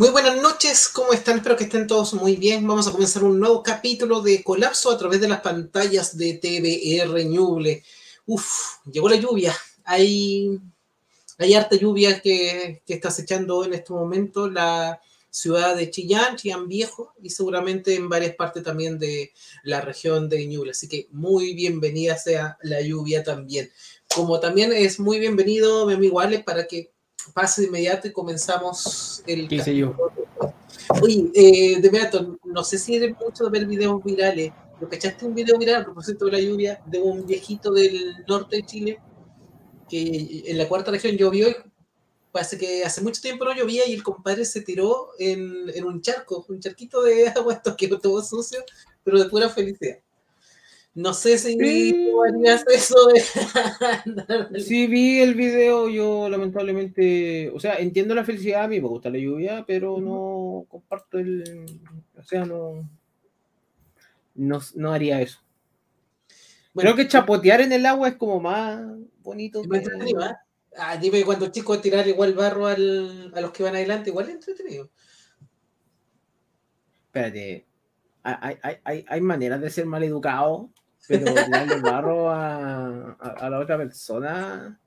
[0.00, 1.36] Muy buenas noches, ¿cómo están?
[1.36, 2.66] Espero que estén todos muy bien.
[2.66, 7.22] Vamos a comenzar un nuevo capítulo de Colapso a través de las pantallas de TVR
[7.26, 7.84] Ñuble.
[8.24, 9.54] Uf, llegó la lluvia.
[9.84, 10.58] Hay,
[11.36, 16.66] hay harta lluvia que, que está acechando en este momento la ciudad de Chillán, Chillán
[16.66, 20.70] Viejo, y seguramente en varias partes también de la región de Ñuble.
[20.70, 23.70] Así que muy bienvenida sea la lluvia también.
[24.08, 26.89] Como también es muy bienvenido mi amigo Ale para que
[27.34, 29.48] pase de inmediato y comenzamos el.
[29.48, 29.94] ¿Qué hice yo?
[31.02, 34.52] Oye, eh, de inmediato, no sé si eres mucho de ver videos virales.
[34.80, 38.56] ¿Lo cachaste un video viral a propósito de la lluvia de un viejito del norte
[38.56, 38.98] de Chile
[39.90, 41.56] que en la cuarta región llovió y
[42.32, 46.00] parece que hace mucho tiempo no llovía y el compadre se tiró en, en un
[46.00, 48.60] charco, un charquito de agua, esto que todo sucio,
[49.02, 49.98] pero de pura felicidad.
[50.94, 53.22] No sé si tú harías eso de...
[54.60, 59.08] Sí, vi el video, yo lamentablemente, o sea, entiendo la felicidad, a mí me gusta
[59.08, 61.64] la lluvia, pero no comparto el,
[62.18, 62.88] o sea, no,
[64.34, 65.40] no, no haría eso.
[66.74, 68.82] Creo que chapotear en el agua es como más
[69.22, 69.62] bonito.
[69.64, 70.34] Más entretenido, ¿eh?
[70.76, 74.34] Ah, dime, cuando chicos tirar igual barro al, a los que van adelante, igual es
[74.34, 74.88] entretenido.
[77.06, 77.66] Espérate,
[78.22, 80.70] hay, hay, hay, hay maneras de ser mal educado,
[81.10, 84.78] pero darle barro a, a, a, la otra persona.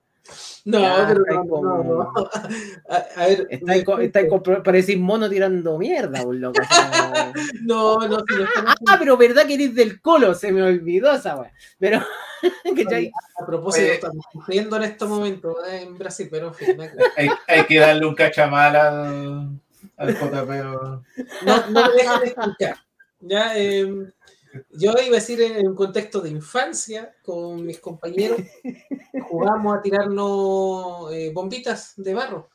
[0.63, 2.13] No, Ya, pero está no, como- no, no.
[2.89, 6.61] A, a ver, Está está parecís mono tirando mierda, por loco.
[7.63, 11.11] no, no, si no estamos Ah, pero verdad que eres del colo, se me olvidó
[11.13, 11.51] esa weá.
[11.77, 11.99] Pero,
[13.41, 13.93] a propósito, Oye.
[13.95, 16.77] estamos sufriendo en estos momentos eh, en Brasil, pero en fin.
[17.17, 19.59] Hay, hay que darle un cachamal al,
[19.97, 20.49] al JP.
[21.45, 22.77] no, no me dejen de escuchar.
[23.19, 23.87] Ya, eh,
[24.71, 28.39] yo iba a decir en un contexto de infancia con mis compañeros,
[29.29, 32.49] jugamos a tirarnos eh, bombitas de barro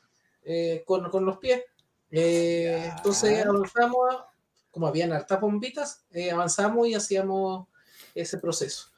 [0.44, 1.62] eh, con, con los pies.
[2.10, 3.98] Eh, entonces avanzamos,
[4.70, 7.66] como habían hartas bombitas, eh, avanzamos y hacíamos
[8.14, 8.88] ese proceso.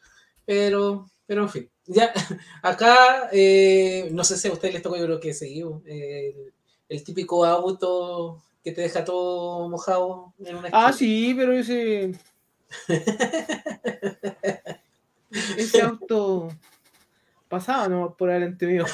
[0.46, 2.12] Pero, pero en fin, ya
[2.62, 6.52] acá, eh, no sé si a ustedes les tocó, yo creo que seguimos, eh, el,
[6.88, 12.12] el típico auto que te deja todo mojado en una Ah, sí, pero ese.
[15.56, 16.48] Ese auto
[17.48, 18.84] pasaba nomás por delante mío.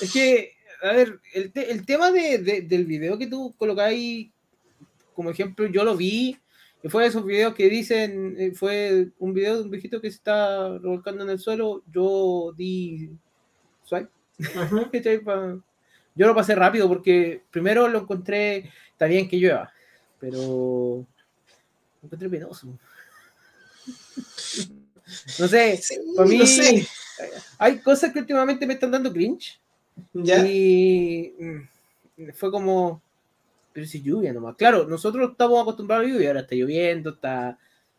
[0.00, 0.52] Es que,
[0.82, 4.30] a ver, el, te- el tema de, de- del video que tú colocáis
[5.14, 6.36] como ejemplo, yo lo vi.
[6.82, 10.10] Y fue de esos videos que dicen, eh, fue un video de un viejito que
[10.10, 11.82] se está revolcando en el suelo.
[11.90, 13.08] Yo di
[13.84, 14.10] swipe
[16.16, 19.72] Yo lo pasé rápido porque primero lo encontré, está bien que llueva,
[20.20, 21.04] pero
[22.04, 22.68] lo encontré penoso.
[25.38, 26.86] No sé, Sí, para mí no sé.
[27.58, 29.60] hay cosas que últimamente me están dando cringe
[30.14, 30.44] Ya.
[30.46, 33.02] y mm, fue como,
[33.74, 34.56] pero si lluvia nomás.
[34.56, 37.58] Claro, nosotros estamos acostumbrados a lluvia, ahora está lloviendo, está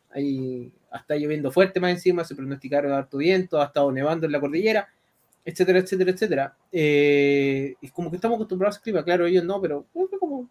[0.09, 4.39] ahí, está lloviendo fuerte más encima, se pronosticaron harto viento, ha estado nevando en la
[4.39, 4.89] cordillera,
[5.45, 6.57] etcétera, etcétera, etcétera.
[6.71, 10.49] Eh, es como que estamos acostumbrados a clima, claro, ellos no, pero fue como,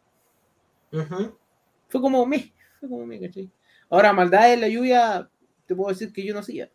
[1.88, 2.52] fue como me,
[2.88, 3.50] fue como me, ¿cachai?
[3.90, 5.28] Ahora, maldad en la lluvia,
[5.66, 6.70] te puedo decir que yo no hacía.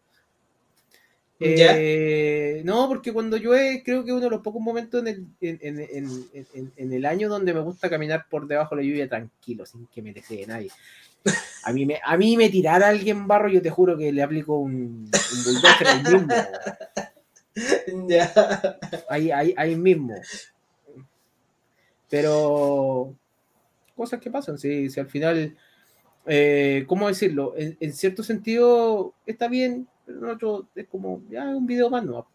[1.42, 5.60] Eh, no, porque cuando llueve creo que uno de los pocos momentos en el, en,
[5.62, 5.80] en-
[6.34, 9.66] en- en- en el año donde me gusta caminar por debajo de la lluvia tranquilo,
[9.66, 10.70] sin que me desee nadie.
[11.64, 14.58] A mí, me, a mí me tirara alguien barro, yo te juro que le aplico
[14.58, 16.36] un, un bulldozer ahí mismo.
[18.08, 18.32] Ya.
[19.10, 20.16] Ahí, ahí, ahí mismo.
[22.10, 23.16] Pero
[23.96, 25.58] cosas que pasan, si, si al final,
[26.30, 27.54] eh, ¿cómo decirlo?
[27.58, 32.06] En, en cierto sentido está bien, pero en otro es como, ya un video más,
[32.06, 32.28] ¿no?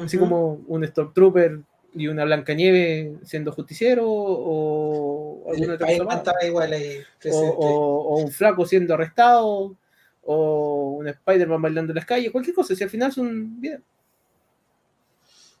[0.00, 1.60] Así como un Stormtrooper
[1.94, 6.16] y una Blancanieve siendo justiciero o alguna otra cosa Spider-Man más.
[6.18, 7.56] estaba igual ahí O, presente.
[7.58, 9.76] o- o un flaco siendo arrestado
[10.22, 13.82] o un Spider-Man bailando en las calles, cualquier cosa, si al final son videos.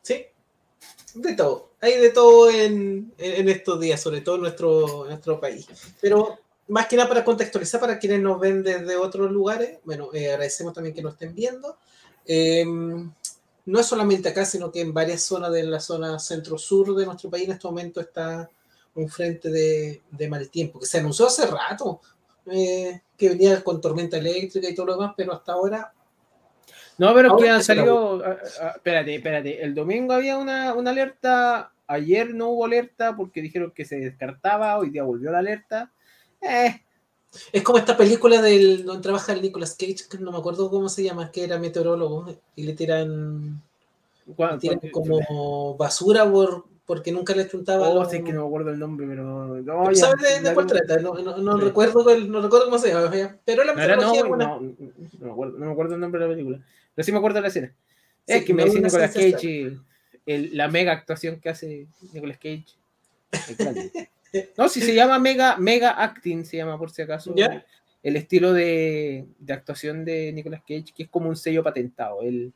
[0.02, 0.24] Sí,
[1.14, 1.70] de todo.
[1.80, 5.66] Hay de todo en estos días, sobre todo en nuestro, en nuestro país.
[6.00, 6.38] Pero
[6.68, 10.72] más que nada para contextualizar para quienes nos ven desde otros lugares, bueno, eh, agradecemos
[10.72, 11.76] también que nos estén viendo.
[12.26, 12.64] Eh,
[13.66, 17.30] no es solamente acá, sino que en varias zonas de la zona centro-sur de nuestro
[17.30, 18.48] país en este momento está
[18.94, 22.00] un frente de, de mal tiempo, que se anunció hace rato,
[22.46, 25.92] eh, que venía con tormenta eléctrica y todo lo demás, pero hasta ahora
[26.98, 28.22] No, pero que han se la salido.
[28.24, 29.62] ah, ah, espérate, espérate.
[29.62, 31.72] El domingo había una, una alerta.
[31.86, 34.76] Ayer no hubo alerta porque dijeron que se descartaba.
[34.78, 35.92] Hoy día volvió la alerta.
[36.40, 36.80] Eh,
[37.52, 40.88] Es como esta película del donde trabaja el Nicolas Cage, que no me acuerdo cómo
[40.88, 42.26] se llama, que era meteorólogo
[42.56, 43.62] y le tiran,
[44.26, 47.88] le tiran como basura por, porque nunca le chuntaba.
[47.88, 49.22] Oh, los- sé que no me acuerdo el nombre, pero.
[49.62, 50.98] No, ya, ¿Sabes de, de cuál no- trata?
[51.00, 51.64] No, no, no Sí.
[51.64, 54.44] recuerdo, no recuerdo cómo se llama, pero la No, no, metodología buena.
[54.46, 54.76] no, no,
[55.20, 56.60] me acuerdo, no me acuerdo el nombre de la película.
[56.96, 57.72] Pero sí me acuerdo de la escena.
[58.26, 59.78] Sí, es que me no, dice Nicolas Cage,
[60.26, 62.64] el- la mega actuación que hace Nicolas Cage.
[64.56, 67.34] No, si se llama mega, mega acting, se llama por si acaso.
[67.34, 67.64] ¿Ya?
[68.02, 72.22] El estilo de, de actuación de Nicolas Cage, que es como un sello patentado.
[72.22, 72.52] Él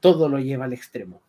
[0.00, 1.20] todo lo lleva al extremo.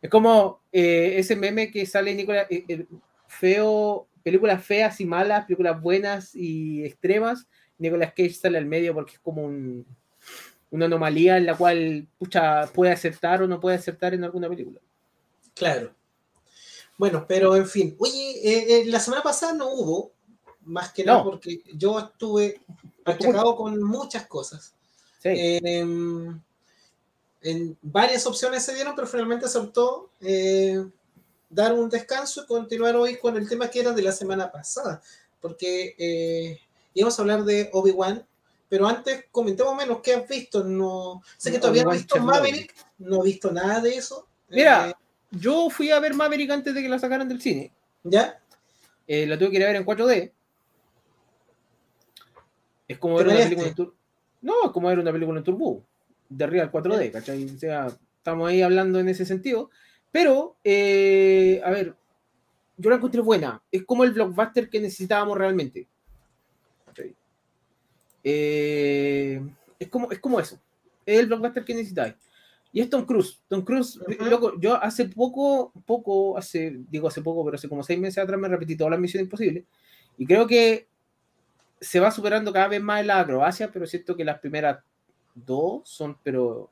[0.00, 2.86] Es como eh, ese meme que sale Nicolas, eh, eh,
[3.28, 7.46] feo, películas feas y malas, películas buenas y extremas.
[7.78, 9.86] Nicolas Cage sale al medio porque es como un-
[10.70, 14.80] una anomalía en la cual pucha, puede aceptar o no puede aceptar en alguna película.
[15.54, 15.94] Claro.
[17.02, 17.96] Bueno, pero en fin.
[17.98, 20.12] Oye, eh, eh, la semana pasada no hubo,
[20.66, 21.24] más que nada No.
[21.24, 22.60] porque yo estuve
[23.04, 24.72] achacado con muchas cosas.
[25.20, 25.30] Sí.
[25.30, 25.80] Eh,
[27.40, 30.80] en varias opciones se dieron, pero finalmente se optó eh,
[31.50, 35.02] dar un descanso y continuar hoy con el tema que era de la semana pasada,
[35.40, 36.60] porque eh,
[36.94, 38.24] íbamos a hablar de Obi-Wan,
[38.68, 40.62] pero antes comentemos menos qué has visto.
[40.62, 42.20] No sé que todavía no he Obi-Wan visto.
[42.24, 44.28] Maverick, no he visto nada de eso.
[44.48, 44.96] Mira.
[45.32, 47.72] Yo fui a ver Maverick antes de que la sacaran del cine.
[48.04, 48.40] ¿Ya?
[49.06, 50.32] Eh, la tuve que ir a ver en 4D.
[52.88, 53.94] Es como ¿Te ver una película en Turbo.
[54.42, 55.84] No, es como ver una película en Turbo.
[56.28, 57.44] De Real 4D, ¿cachai?
[57.44, 57.86] O sea,
[58.18, 59.70] estamos ahí hablando en ese sentido.
[60.10, 61.94] Pero, eh, a ver,
[62.76, 63.62] yo la encontré buena.
[63.70, 65.88] Es como el blockbuster que necesitábamos realmente.
[66.84, 67.14] ¿cachai?
[68.22, 69.40] Eh,
[69.78, 70.60] es, como, es como eso.
[71.06, 72.14] Es el blockbuster que necesitáis.
[72.72, 73.42] Y es Tom Cruise.
[73.48, 74.24] Tom Cruise, Ujú.
[74.30, 78.40] loco, yo hace poco, poco, hace, digo hace poco, pero hace como seis meses atrás
[78.40, 79.64] me repetí todas las misiones imposibles.
[80.16, 80.88] Y creo que
[81.80, 84.78] se va superando cada vez más en la acrobacia, pero siento que las primeras
[85.34, 86.70] dos son, pero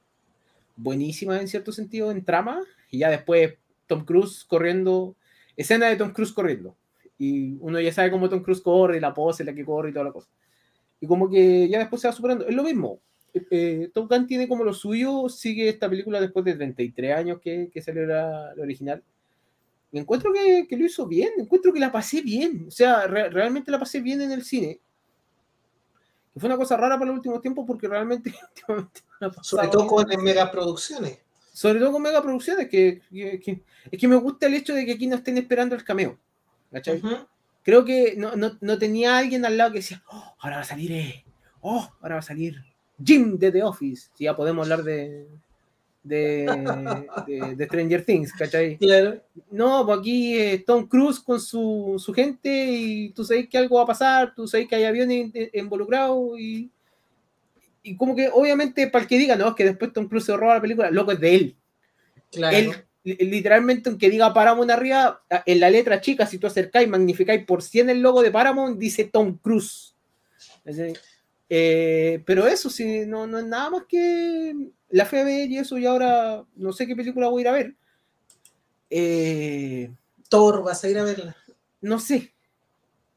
[0.76, 2.61] buenísimas en cierto sentido en trama.
[2.91, 3.55] Y ya después
[3.87, 5.17] Tom Cruise corriendo,
[5.56, 6.76] escena de Tom Cruise corriendo.
[7.19, 10.06] Y uno ya sabe cómo Tom Cruise corre, la pose, la que corre y toda
[10.06, 10.29] la cosa.
[11.00, 12.46] Y como que ya después se va superando.
[12.46, 13.00] Es lo mismo.
[13.32, 17.71] Eh, Top Gun tiene como lo suyo, sigue esta película después de 33 años que,
[17.73, 19.03] que salió la, la original.
[19.93, 22.67] Y encuentro que, que lo hizo bien, encuentro que la pasé bien.
[22.69, 24.81] O sea, re- realmente la pasé bien en el cine.
[26.32, 29.87] Que fue una cosa rara para los últimos tiempos porque realmente últimamente no Sobre todo
[29.87, 31.19] con megaproducciones.
[31.53, 35.06] Sobre todo con megaproducciones, que, que, es que me gusta el hecho de que aquí
[35.09, 36.19] no estén esperando el cameo.
[36.71, 36.99] ¿cachai?
[36.99, 37.27] Ujú.
[37.62, 40.65] Creo que no, no, no tenía alguien al lado que decía, oh, ahora va a
[40.65, 41.25] salir, eh.
[41.61, 42.69] oh, ahora va a salir
[43.05, 44.08] Jim de The Office.
[44.14, 45.26] Si ya podemos hablar de,
[46.02, 46.47] de,
[47.26, 48.76] de, de Stranger Things, ¿cachai?
[48.79, 49.20] Claro.
[49.50, 53.76] No, pues aquí eh, Tom Cruise con su, su gente y tú sabes que algo
[53.76, 56.70] va a pasar, tú sabes que hay aviones in- involucrados y,
[57.82, 60.37] y como que obviamente para el que diga, no, es que después Tom Cruise se
[60.37, 61.56] roba la película, loco es de él.
[62.31, 62.56] Claro.
[62.56, 62.70] Él,
[63.05, 67.62] li- literalmente, aunque diga Paramount arriba, en la letra chica, si tú acercáis magnificáis por
[67.62, 69.94] 100 el logo de Paramount, dice Tom Cruise.
[70.64, 70.94] ¿Cachai?
[71.52, 74.55] Eh, pero eso sí, no, no es nada más que
[74.91, 77.75] la fe y eso, y ahora no sé qué película voy a ir a ver.
[78.88, 79.91] Eh,
[80.29, 81.37] Thor, vas a ir a verla.
[81.81, 82.32] no sé,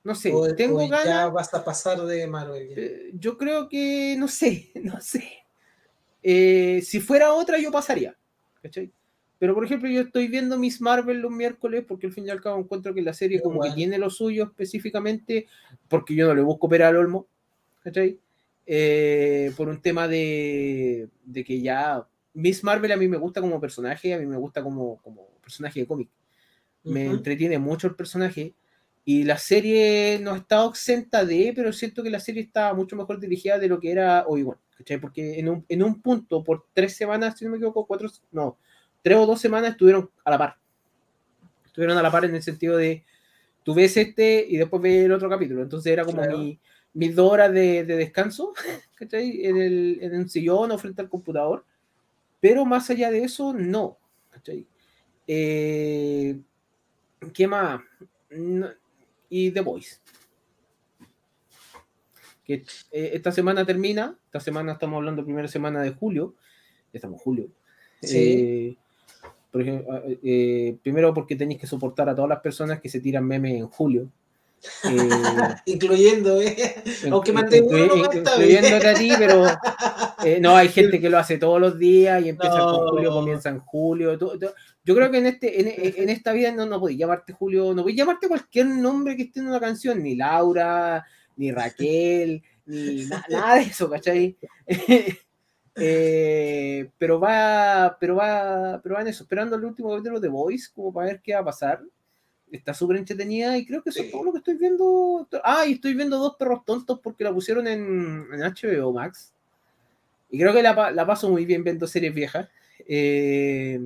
[0.03, 1.33] no sé, O- tengo o Ya ganas.
[1.33, 2.69] vas a pasar de Marvel.
[2.69, 2.75] ya.
[2.77, 5.23] eh, yo creo que, no sé, no sé.
[6.23, 8.15] Eh, si fuera otra, yo pasaría.
[8.61, 8.91] ¿cachai?
[9.39, 12.39] Pero, por ejemplo, yo estoy viendo Miss Marvel los miércoles porque al fin y al
[12.41, 15.47] cabo encuentro que la serie como que tiene lo suyo específicamente,
[15.89, 17.27] porque yo no le busco pera al olmo,
[17.83, 18.19] ¿cachai?
[18.65, 23.59] Eh, por un tema de, de que ya Miss Marvel a mí me gusta como
[23.59, 26.09] personaje, a mí me gusta como, como personaje de cómic.
[26.83, 27.17] Me Ujú.
[27.17, 28.53] entretiene mucho el personaje.
[29.05, 33.19] Y la serie no está exenta de, pero siento que la serie está mucho mejor
[33.19, 34.57] dirigida de lo que era Obi-Wan.
[34.77, 34.97] ¿cachai?
[34.97, 38.57] Porque en un, en un punto, por tres semanas, si no me equivoco, cuatro, no,
[39.01, 40.57] tres o dos semanas estuvieron a la par.
[41.65, 43.03] Estuvieron a la par en el sentido de,
[43.63, 45.61] tú ves este y después ves el otro capítulo.
[45.61, 46.37] Entonces era como Claro.
[46.37, 46.59] mi,
[46.93, 48.53] mis dos horas de, de descanso,
[48.95, 49.45] ¿cachai?
[49.45, 51.65] En, el, en un sillón o frente al computador.
[52.39, 53.97] Pero más allá de eso, no.
[54.29, 54.65] ¿cachai?
[55.27, 56.39] Eh,
[57.33, 57.81] ¿Qué más?
[58.29, 58.69] No-
[59.29, 59.97] y The Voice.
[62.43, 64.17] Que eh, esta semana termina.
[64.25, 66.35] Esta semana estamos hablando primera semana de julio.
[66.91, 67.49] Estamos en julio.
[68.01, 68.17] Sí.
[68.17, 68.77] Eh,
[69.49, 73.25] por ejemplo, eh, primero porque tenéis que soportar a todas las personas que se tiran
[73.25, 74.09] memes en julio.
[74.85, 75.09] Eh,
[75.65, 76.75] Incluyendo, ¿eh?
[77.11, 78.51] Aunque inclu- mandé inclu- uno, inclu- está bien.
[78.51, 79.45] incluyéndote a ti, pero
[80.25, 82.65] eh, no, hay gente que lo hace todos los días y empieza No.
[82.79, 84.17] con julio, comienza en julio.
[84.83, 87.81] yo creo que en, este, en, en esta vida no, no podéis llamarte Julio, no
[87.83, 91.05] podéis llamarte cualquier nombre que esté en una canción, ni Laura,
[91.35, 94.37] ni Raquel, ni na- nada de eso, ¿cachai?
[95.75, 100.69] Eh, pero va, pero va, pero va en eso, esperando el último capítulo de Voice,
[100.71, 101.81] como para ver qué va a pasar.
[102.53, 104.05] Está súper entretenida y creo que eso Sí.
[104.05, 105.27] es todo lo que estoy viendo.
[105.43, 109.33] Ah, y estoy viendo dos perros tontos porque la pusieron en, en HBO Max.
[110.29, 112.47] Y creo que la, la paso muy bien viendo series viejas.
[112.87, 113.79] Eh,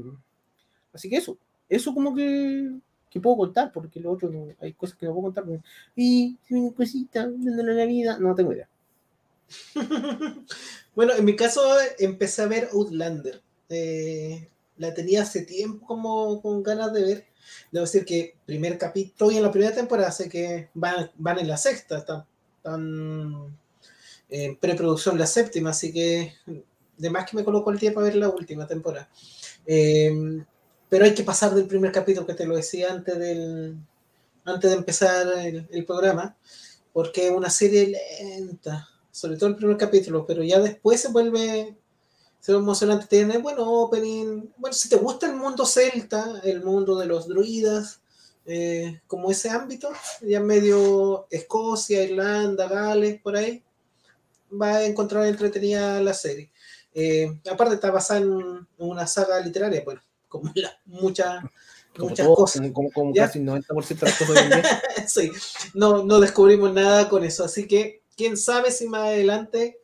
[0.94, 1.38] así que eso,
[1.70, 2.72] eso como que,
[3.10, 5.46] que puedo contar, porque lo otro no, hay cosas que no puedo contar.
[5.96, 8.68] Y una cosita, dándole la vida, no tengo idea.
[10.96, 11.62] Bueno, en mi caso
[12.00, 13.40] empecé a ver Outlander.
[13.70, 17.26] Eh, la tenía hace tiempo como con ganas de ver.
[17.72, 21.48] Debo decir que primer capítulo, estoy en la primera temporada, sé que van, van en
[21.48, 22.26] la sexta, están,
[24.30, 26.34] en preproducción la séptima, así que
[26.98, 29.10] de más que me coloco el tiempo a ver la última temporada.
[29.66, 30.44] Eh,
[30.90, 33.78] pero hay que pasar del primer capítulo que te lo decía antes del
[34.48, 36.36] antes de empezar el, el programa,
[36.94, 41.76] porque es una serie lenta, sobre todo el primer capítulo, pero ya después se vuelve,
[42.40, 43.06] se vuelve emocionante.
[43.08, 44.50] Tiene buen opening.
[44.58, 48.02] Bueno, si te gusta el mundo celta, el mundo de los druidas,
[48.46, 49.90] eh, como ese ámbito,
[50.22, 53.62] ya medio Escocia, Irlanda, Gales, por ahí,
[54.50, 56.52] va a encontrar entretenida la serie.
[56.94, 61.44] Eh, aparte está basada en una saga literaria, bueno, como la, muchas
[61.96, 62.62] Como, muchas todo, cosas.
[62.74, 64.46] como, como- casi el 90% de las cosas.
[65.08, 65.32] Sí,
[65.74, 69.80] no, no descubrimos nada con eso, así que quién sabe si más adelante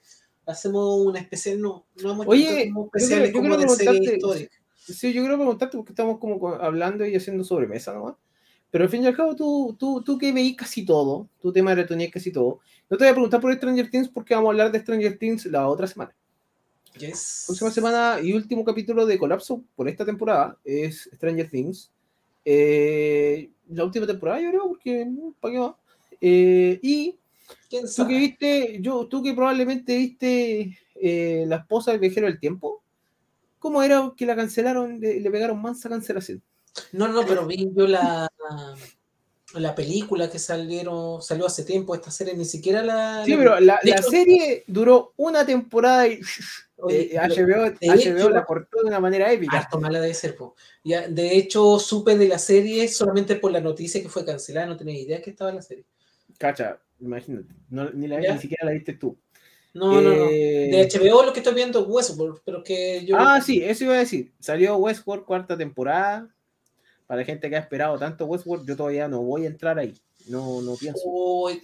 [0.45, 4.49] hacemos una especial, no, no hemos Oye, hecho yo especiales yo como de serie.
[4.75, 8.15] Sí, yo quiero preguntarte porque estamos como co- hablando y haciendo sobremesa nomás.
[8.69, 11.71] Pero al fin y al cabo, tú, tú, tú que veís casi todo, tu tema
[11.71, 12.59] maratonías casi todo.
[12.89, 15.45] No te voy a preguntar por Stranger Things porque vamos a hablar de Stranger Things
[15.45, 16.13] la otra semana.
[16.97, 17.45] Yes.
[17.47, 21.91] Próxima semana y último capítulo de Colapso por esta temporada es Stranger Things.
[22.45, 25.07] Eh, la última temporada, yo creo, porque
[25.39, 25.77] ¿para qué va?
[26.19, 27.17] Eh, y
[27.73, 32.39] ¿Quién tú que viste, yo, tú que probablemente viste eh, La esposa del viajero del
[32.39, 32.83] tiempo,
[33.57, 36.41] ¿cómo era que la cancelaron, le, le pegaron mansa cancelación?
[36.91, 38.29] No, no, pero vi yo la,
[39.55, 43.23] la película que salieron, salió hace tiempo, esta serie ni siquiera la...
[43.25, 46.19] Sí, la- pero la, de la hecho- serie duró una temporada y
[46.77, 49.57] Oye, eh, HBO, de HBO hecho- la cortó de una manera épica.
[49.59, 50.55] Harto mala debe ser, po.
[50.83, 54.75] Ya, de hecho, supe de la serie solamente por la noticia que fue cancelada, no
[54.77, 55.85] tenía idea que estaba en la serie.
[56.37, 59.17] Cacha, imagínate, no- ni, la, ni siquiera la viste tú.
[59.73, 60.29] No, no, no.
[60.29, 63.15] Eh, De HBO lo que estoy viendo es Westworld, pero que yo...
[63.17, 64.31] Ah, sí, eso iba a decir.
[64.39, 66.29] Salió Westworld cuarta temporada.
[67.07, 69.93] Para la gente que ha esperado tanto Westworld, yo todavía no voy a entrar ahí.
[70.27, 71.01] No, no pienso.
[71.05, 71.61] Uy,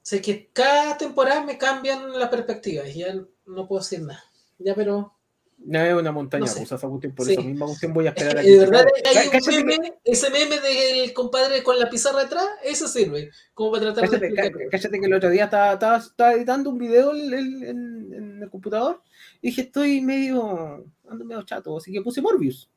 [0.00, 3.14] sé que cada temporada me cambian la perspectiva y ya
[3.46, 4.22] no puedo decir nada.
[4.58, 5.12] Ya, pero
[5.58, 6.60] No es una montaña No sé.
[6.60, 7.32] rusa por Sí.
[7.32, 10.60] esa misma cuestión voy a esperar a de que verdad hay un meme, ese meme
[10.60, 14.70] del compadre con la pizarra atrás, eso sirve, como para tratar de Cáchate, cá- explicar.
[14.70, 18.50] cáchate que el otro día estaba, estaba, estaba editando un video en, en- en- el
[18.50, 19.00] computador
[19.40, 22.68] y dije, estoy medio, ando medio chato, así que puse Morbius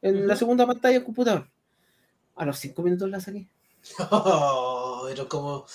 [0.00, 0.38] en la Ujú.
[0.38, 1.48] segunda pantalla del computador.
[2.36, 3.48] A los cinco minutos la saqué.
[4.10, 5.66] Oh, pero como...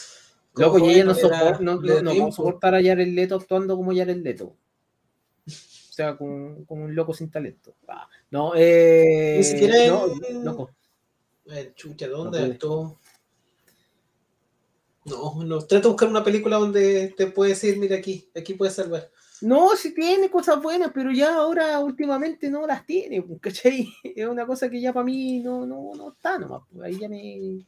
[0.56, 3.10] Loco, como y ella no, joven, le da- sopor- no, no, no soportar a Jared
[3.14, 4.56] Leto actuando como Jared Leto.
[5.98, 7.74] O sea, como, como un loco sin talento.
[7.88, 10.70] Ah, no, eh, Ni siquiera no, en- loco.
[11.48, 13.00] Eh, chucha, ¿dónde No actuó?
[15.06, 18.76] No, no, trata de buscar una película donde te puede decir, mira aquí, aquí puedes
[18.76, 19.10] salvar.
[19.42, 23.88] No, sí tiene cosas buenas, pero ya ahora últimamente no las tiene, pues, ¿cachai?
[24.04, 26.62] Es una cosa que ya para mí no, no, no está nomás.
[26.72, 27.66] pues, Ahí ya me,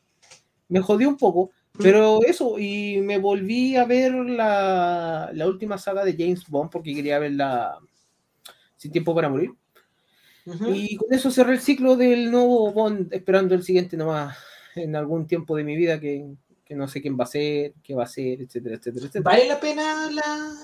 [0.68, 1.50] me jodió un poco.
[1.82, 6.94] Pero eso, y me volví a ver la, la última saga de James Bond porque
[6.94, 7.80] quería verla
[8.80, 9.52] sin tiempo para morir.
[10.46, 10.70] Ujú.
[10.74, 14.38] Y con eso cerré el ciclo del nuevo Bond, esperando el siguiente nomás
[14.76, 16.26] en algún tiempo de mi vida que,
[16.64, 19.24] que no sé quién va a ser, qué va a ser, etcétera, etcétera, etcétera.
[19.24, 20.56] ¿Vale la pena la,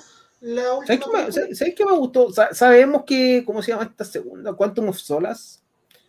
[0.42, 1.20] la ¿Sabes última?
[1.20, 1.32] qué, me?
[1.32, 2.32] ¿sabes- sabes qué me gustó?
[2.32, 4.54] Sa- sabemos que, ¿cómo se llama esta segunda?
[4.54, 5.62] Quantum of Solas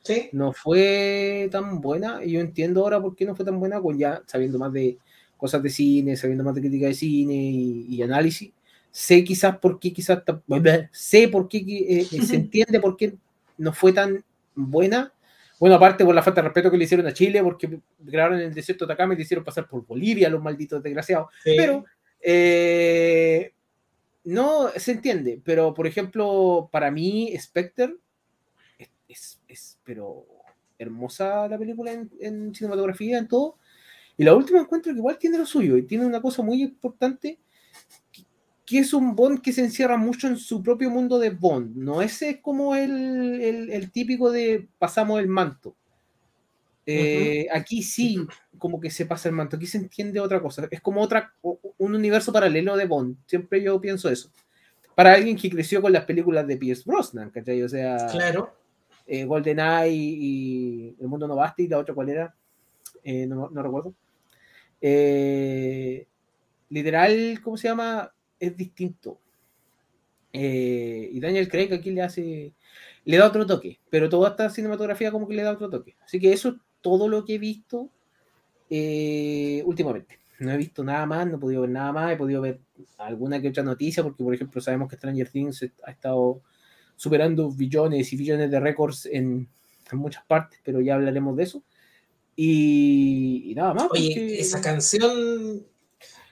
[0.02, 0.28] Sí.
[0.32, 3.98] no fue tan buena y yo entiendo ahora por qué no fue tan buena, con
[3.98, 4.98] ya sabiendo más de
[5.36, 8.52] cosas de cine, sabiendo más de crítica de cine y, y análisis.
[8.98, 10.22] Sé quizás por qué, quizás,
[10.90, 13.14] sé por qué, eh, eh, se entiende por qué
[13.58, 14.24] no fue tan
[14.54, 15.12] buena.
[15.60, 18.46] Bueno, aparte por la falta de respeto que le hicieron a Chile, porque grabaron en
[18.46, 21.28] el desierto de Atacama y le hicieron pasar por Bolivia, los malditos desgraciados.
[21.44, 21.52] sí.
[21.58, 21.84] Pero
[22.22, 23.52] eh,
[24.24, 25.40] no se entiende.
[25.44, 27.96] Pero, por ejemplo, para mí, Spectre
[28.78, 30.24] es, es- es, pero
[30.78, 33.58] hermosa la película en, en cinematografía, en todo.
[34.16, 37.38] Y la última encuentro que igual tiene lo suyo y tiene una cosa muy importante
[38.66, 41.76] que, es un Bond que se encierra mucho en su propio mundo de Bond.
[41.76, 45.74] No ese es como el, el- el típico de pasamos el manto.
[46.88, 48.24] Eh, Aquí sí,
[48.58, 49.56] como que se pasa el manto.
[49.56, 50.68] Aquí se entiende otra cosa.
[50.70, 53.16] Es como otra, un universo paralelo de Bond.
[53.26, 54.30] Siempre yo pienso eso.
[54.94, 57.62] para alguien que creció con las películas de Pierce Brosnan, ¿cachai?
[57.62, 58.54] O sea, Claro.
[59.06, 62.34] eh, GoldenEye y El Mundo No Basta y la otra cuál era,
[63.04, 63.94] Eh, no, no recuerdo.
[64.80, 66.06] Eh,
[66.70, 68.12] literal, ¿cómo se llama?
[68.38, 69.18] Es distinto.
[70.32, 72.52] Eh, y Daniel Craig aquí le hace,
[73.04, 75.96] le da otro toque, pero toda esta cinematografía como que le da otro toque.
[76.04, 77.90] Así que eso es todo lo que he visto
[78.68, 80.18] eh, últimamente.
[80.38, 82.60] No he visto nada más, no he podido ver nada más, he podido ver
[82.98, 86.42] alguna que otra noticia, porque por ejemplo sabemos que Stranger Things ha estado
[86.96, 89.48] superando billones y billones de récords en,
[89.90, 91.62] en muchas partes, pero ya hablaremos de eso.
[92.34, 93.84] Y, y nada más.
[93.90, 95.64] Oye, porque- esa canción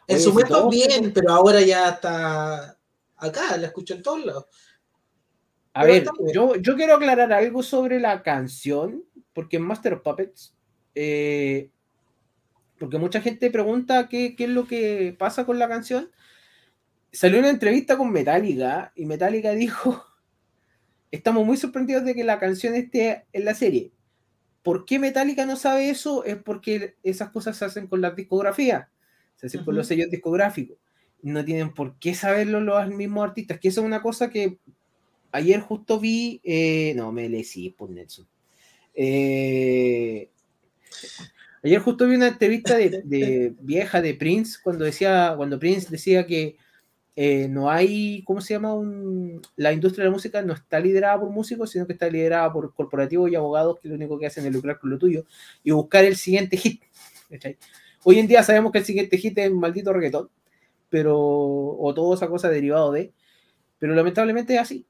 [0.07, 2.79] en Oye, su momento bien, pero ahora ya está
[3.17, 4.47] acá, la escucho en todos lados.
[5.73, 10.03] A Pero ver, yo, yo quiero aclarar algo sobre la canción, porque en Master of
[10.03, 10.55] Puppets,
[10.95, 11.71] eh,
[12.79, 16.11] porque mucha gente pregunta qué, qué es lo que pasa con la canción.
[17.13, 20.05] Salió una entrevista con Metallica y Metallica dijo,
[21.11, 23.93] estamos muy sorprendidos de que la canción esté en la serie.
[24.63, 26.25] ¿Por qué Metallica no sabe eso?
[26.25, 28.89] Es porque esas cosas se hacen con las discografías,
[29.49, 30.79] se hacen con los sellos discográficos.
[31.23, 34.59] No tienen por qué saberlo los mismos artistas, que eso es una cosa que
[35.33, 38.27] ayer justo vi, eh, no, me le sí, por Nelson.
[38.95, 40.31] Eh,
[41.63, 46.27] ayer justo vi una entrevista de, de vieja de Prince cuando decía, cuando Prince decía
[46.27, 46.57] que
[47.17, 48.75] eh, no hay, ¿cómo se llama?
[48.75, 52.53] Un, la industria de la música no está liderada por músicos, sino que está liderada
[52.53, 55.25] por corporativos y abogados que lo único que hacen es lucrar con lo tuyo
[55.63, 56.83] y buscar el siguiente hit.
[57.31, 57.57] ¿cachai?
[58.05, 60.29] Hoy en día sabemos que el siguiente hit es maldito reggaetón,
[60.91, 63.13] pero, o toda esa cosa derivado de,
[63.79, 64.87] pero lamentablemente es así.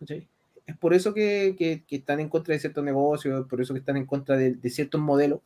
[0.00, 0.28] ¿cachai?
[0.66, 3.80] Es por eso que, que- que están en contra de ciertos negocios, por eso que
[3.80, 5.40] están en contra de, de ciertos modelos.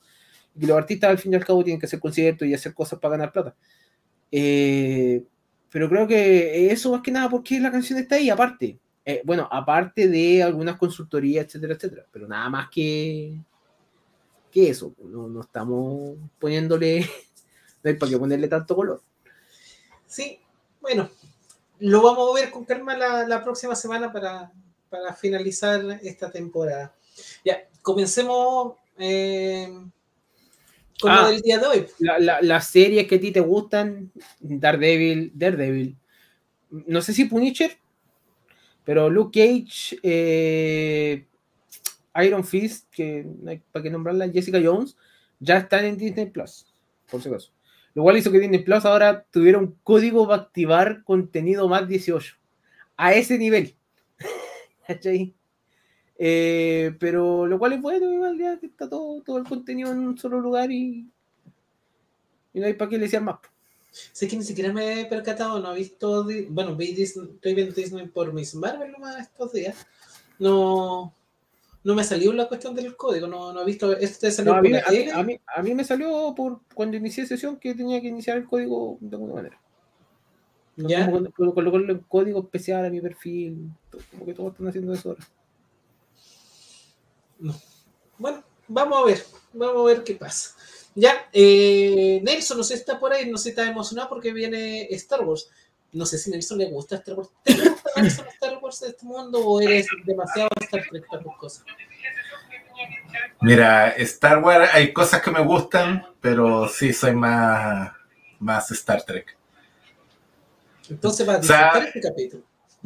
[0.58, 2.99] Y los artistas al fin y al cabo tienen que hacer conciertos y hacer cosas
[3.00, 3.54] para ganar plata.
[4.30, 5.23] Eh,
[5.70, 8.78] pero creo que eso más que nada porque la canción está ahí, aparte.
[9.04, 12.06] Eh, bueno, aparte de algunas consultorías, etcétera, etcétera.
[12.12, 13.38] Pero nada más que,
[14.54, 14.94] que eso.
[15.02, 17.00] No, no estamos poniéndole,
[17.82, 19.02] no hay para qué ponerle tanto color.
[20.07, 20.38] Sí,
[20.81, 21.11] bueno,
[21.81, 24.52] lo vamos a ver con calma la, la próxima semana para,
[24.88, 26.94] para finalizar esta temporada.
[27.44, 29.68] Ya, comencemos eh,
[31.00, 31.22] con Ah.
[31.22, 31.87] lo del día de hoy.
[31.98, 35.96] La- la- las series que a ti te gustan, Daredevil, Daredevil.
[36.70, 37.76] No sé si Punisher,
[38.85, 41.26] pero Luke Cage, eh,
[42.22, 43.27] Iron Fist, que
[43.72, 44.96] para qué nombrarla, Jessica Jones,
[45.40, 46.66] ya están en Disney Plus,
[47.11, 47.53] por si acaso.
[47.94, 52.37] Lo cual hizo que Disney Plus ahora tuviera un código para activar contenido más 18.
[52.96, 53.74] A ese nivel.
[56.16, 59.98] Eh, pero lo cual es bueno, igual ya que está todo, todo el contenido en
[59.98, 61.11] un solo lugar y,
[62.53, 63.38] y no hay para qué le decían más.
[63.90, 67.74] Sé que ni siquiera me he percatado, no he visto, bueno, vi Disney, estoy viendo
[67.74, 69.87] Disney por Miss Marvel nomás estos días.
[70.38, 71.12] No,
[71.85, 74.62] no me salió la cuestión del código, no, no he visto, este salió No, a,
[74.62, 75.12] mí, a mí- tele.
[75.12, 78.47] a mí- a mí me salió por cuando inicié sesión que tenía que iniciar el
[78.47, 79.61] código de alguna manera.
[80.77, 81.09] No ¿Ya?
[81.09, 83.70] como colocarle un código especial a mi perfil.
[84.11, 85.25] Como que todos están haciendo eso ahora.
[88.18, 90.55] Bueno, vamos a ver, vamos a ver qué pasa.
[90.94, 94.33] Ya, eh, Nelson, no sé si está por ahí, no sé si está emocionado porque
[94.33, 95.51] viene Star Wars.
[95.94, 97.30] No sé si a Nelson le gusta Star Wars.
[97.44, 101.37] ¿Te gusta Nelson Star Wars de este mundo o eres demasiado Star Trek para tus
[101.37, 101.64] cosas?
[103.40, 107.92] Mira, Star Wars hay cosas que me gustan, pero sí soy más,
[108.40, 109.37] más Star Trek.
[110.90, 112.42] Entonces va a O sea, disfrutar este capítulo.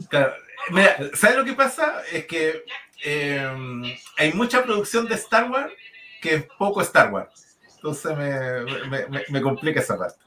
[0.08, 0.32] Claro,
[0.70, 2.02] mira, ¿sabes lo que pasa?
[2.12, 2.62] Es que
[3.04, 5.72] eh, hay mucha producción de Star Wars
[6.20, 7.58] que es poco Star Wars.
[7.76, 10.18] Entonces me, me- me- me complica esa parte.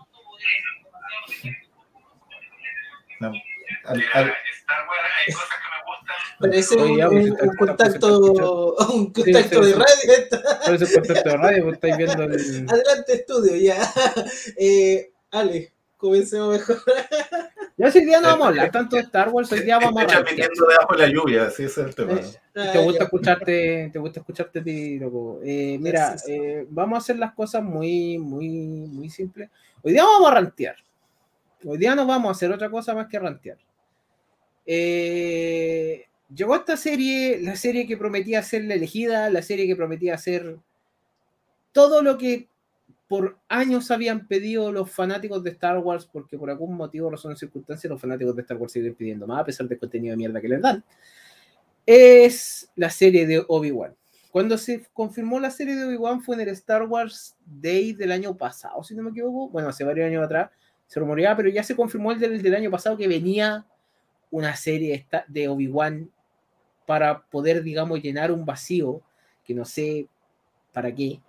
[3.21, 3.31] No,
[3.85, 4.33] al- al-
[6.39, 10.29] Parece un, pues, un- un contacto, un contacto sí, de radio.
[10.95, 11.35] contacto de
[11.73, 12.31] estáis viendo el.
[12.69, 13.77] Adelante, estudio, ya.
[14.57, 16.77] Eh, Ale, comencemos mejor.
[17.77, 20.01] Ya hoy día no vamos a hablar tanto de Star Wars, hoy día vamos a
[20.05, 20.35] Estoy rankear.
[20.35, 22.13] transmitiendo debajo de la lluvia, sí, ese es el tema.
[22.13, 22.23] Eh,
[22.55, 25.39] Ah, te gusta escucharte, te gusta escucharte a ti, loco.
[25.43, 29.49] Eh, mira, eh, vamos a hacer las cosas muy, muy, muy simples.
[29.83, 30.75] Hoy día vamos a rantear.
[31.65, 33.57] Hoy día no vamos a hacer otra cosa más que rantear.
[34.65, 40.17] Eh, llegó esta serie, la serie que prometía ser la elegida, la serie que prometía
[40.17, 40.57] ser
[41.71, 42.47] todo lo que
[43.07, 47.35] por años habían pedido los fanáticos de Star Wars, porque por algún motivo, razón o
[47.35, 50.39] circunstancia, los fanáticos de Star Wars siguen pidiendo más, a pesar del contenido de mierda
[50.39, 50.83] que les dan
[51.85, 53.95] es la serie de Obi-Wan.
[54.31, 58.37] Cuando se confirmó la serie de Obi-Wan fue en el Star Wars Day del año
[58.37, 59.49] pasado, si no me equivoco.
[59.49, 60.51] Bueno, hace varios años atrás
[60.91, 63.65] se rumoreaba, pero ya se confirmó el del, del año pasado que venía
[64.29, 66.11] una serie de Obi-Wan
[66.85, 69.01] para poder, digamos, llenar un vacío,
[69.45, 70.09] que no sé
[70.73, 71.21] para qué,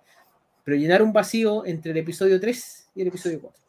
[0.65, 3.63] pero llenar un vacío entre el episodio 3 y el episodio 4.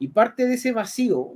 [0.00, 1.34] Y parte de ese vacío,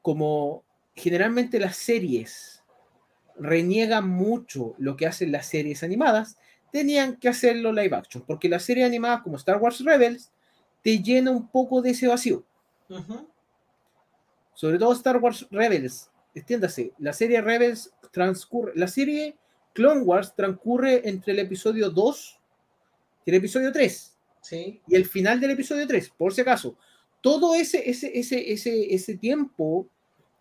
[0.00, 0.62] como
[0.94, 2.62] generalmente las series
[3.36, 6.38] reniegan mucho lo que hacen las series animadas,
[6.70, 10.30] tenían que hacerlo live action, porque la serie animada como Star Wars Rebels
[10.86, 12.44] te llena un poco de ese vacío.
[12.88, 13.28] Ujú.
[14.54, 19.36] Sobre todo Star Wars Rebels, entiéndase, la serie Rebels transcurre, la serie
[19.72, 22.38] Clone Wars transcurre entre el episodio 2
[23.24, 24.80] y el episodio 3 Sí.
[24.86, 26.76] y el final del episodio 3, por si acaso.
[27.20, 29.88] Todo ese, ese, ese, ese, ese tiempo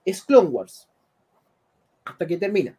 [0.05, 0.87] es Clone Wars.
[2.03, 2.77] Hasta que termina.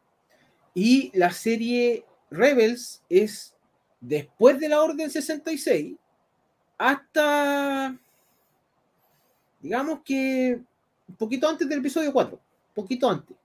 [0.72, 3.56] Y la serie Rebels es
[4.00, 5.96] después de la Orden 66
[6.78, 7.96] hasta,
[9.60, 10.60] digamos que
[11.08, 12.38] un poquito antes del episodio 4,
[12.74, 13.36] poquito antes.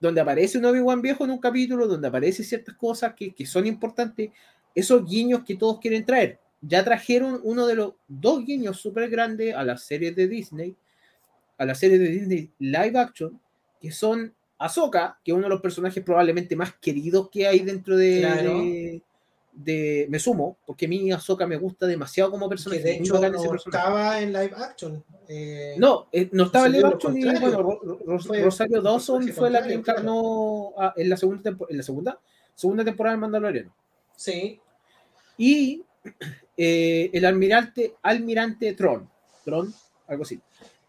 [0.00, 3.66] Donde aparece un Obi-Wan viejo en un capítulo, donde aparecen ciertas cosas que, que son
[3.66, 4.30] importantes,
[4.74, 9.54] esos guiños que todos quieren traer ya trajeron uno de los dos guiños súper grandes
[9.54, 10.76] a las series de Disney,
[11.58, 13.38] a las series de Disney live action,
[13.80, 17.96] que son Ahsoka, que es uno de los personajes probablemente más queridos que hay dentro
[17.96, 18.58] de, Claro.
[18.58, 19.02] de,
[19.52, 22.82] de- me sumo, porque a mí Ahsoka me gusta demasiado como personaje.
[22.82, 25.04] de hecho no estaba en live action.
[25.28, 29.28] eh, No, eh, no estaba en live action y bueno, Ro- Ro- Fue Rosario Dawson
[29.28, 29.80] fue la que claro.
[29.80, 32.18] encarnó a- en la segunda en la segunda
[32.54, 33.74] segunda temporada de Mandaloriano.
[34.16, 34.60] Sí.
[35.38, 35.82] y
[36.56, 39.08] eh, el almirante, almirante Tron,
[39.44, 39.72] Tron,
[40.06, 40.40] algo así.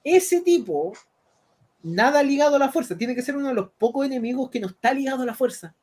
[0.04, 0.94] Ese tipo,
[1.84, 4.68] nada ligado a la fuerza, tiene que ser uno de los pocos enemigos que no
[4.68, 5.74] está ligado a la fuerza.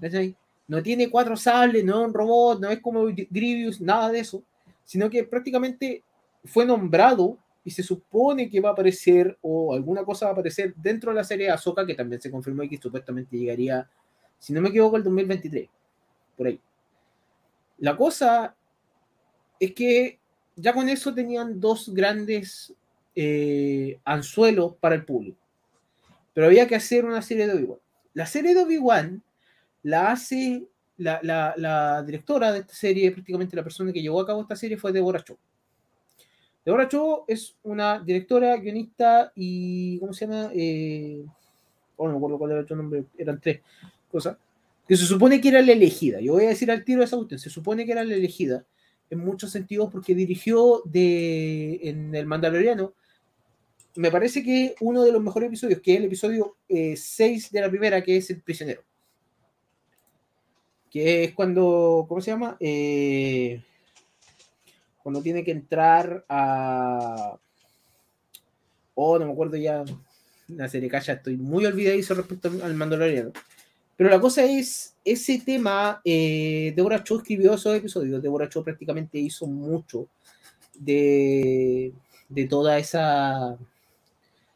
[0.00, 0.36] ¿cachai?
[0.68, 4.42] No tiene cuatro sables, no es un robot, no es como Grievous, nada de eso,
[4.84, 6.02] sino que prácticamente
[6.44, 10.74] fue nombrado y se supone que va a aparecer o alguna cosa va a aparecer
[10.76, 13.88] dentro de la serie Ahsoka, que también se confirmó y que supuestamente llegaría,
[14.38, 15.68] si no me equivoco, el 2023,
[16.36, 16.60] por ahí.
[17.78, 18.54] La cosa
[19.58, 20.18] es que
[20.54, 22.72] ya con eso tenían dos grandes
[23.14, 25.38] eh, anzuelos para el público.
[26.34, 27.78] Pero había que hacer una serie de Obi-Wan.
[28.14, 29.22] La serie de Obi-Wan
[29.86, 30.66] la hace
[30.98, 34.56] la, la- la directora de esta serie, prácticamente la persona que llevó a cabo esta
[34.56, 35.36] serie fue Deborah Chow.
[36.64, 39.98] Deborah Chow es una directora, guionista y.
[40.00, 40.50] ¿Cómo se llama?
[40.54, 41.24] Eh,
[41.96, 43.60] oh, no me acuerdo cuál era otro nombre, eran tres
[44.10, 44.36] cosas
[44.88, 46.20] que se supone que era la elegida.
[46.20, 48.64] Yo voy a decir al tiro de esa cuestión, se supone que era la elegida
[49.10, 52.94] en muchos sentidos porque dirigió de, en el Mandaloriano,
[53.96, 57.68] me parece que uno de los mejores episodios, que es el episodio 6 de la
[57.70, 58.82] primera, que es El Prisionero.
[60.96, 62.56] Que es cuando, ¿cómo se llama?
[62.58, 63.60] Eh,
[65.02, 67.38] cuando tiene que entrar a...
[68.94, 69.84] Oh, no me acuerdo ya.
[70.48, 73.30] La serie calla, estoy muy olvidadizo respecto al Mandaloriano.
[73.94, 79.18] Pero la cosa es, ese tema, eh, Deborah Chow escribió esos episodios, Deborah Chow prácticamente
[79.18, 80.08] hizo mucho
[80.78, 81.92] de,
[82.30, 83.58] de toda esa...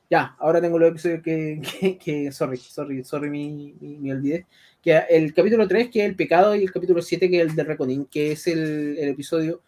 [0.09, 4.47] Ya, ahora tengo los episodios que, que, que- sorry, sorry, sorry, me, me, me olvidé.
[4.83, 7.55] Que el capítulo 3, que es el pecado, y el capítulo 7, que es el
[7.55, 9.61] de Reconin, que es el, el episodio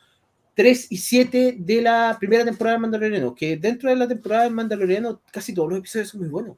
[0.55, 4.51] 3 y 7 de la primera temporada de Mandaloriano, que dentro de la temporada de
[4.51, 6.57] Mandaloriano casi todos los episodios son muy buenos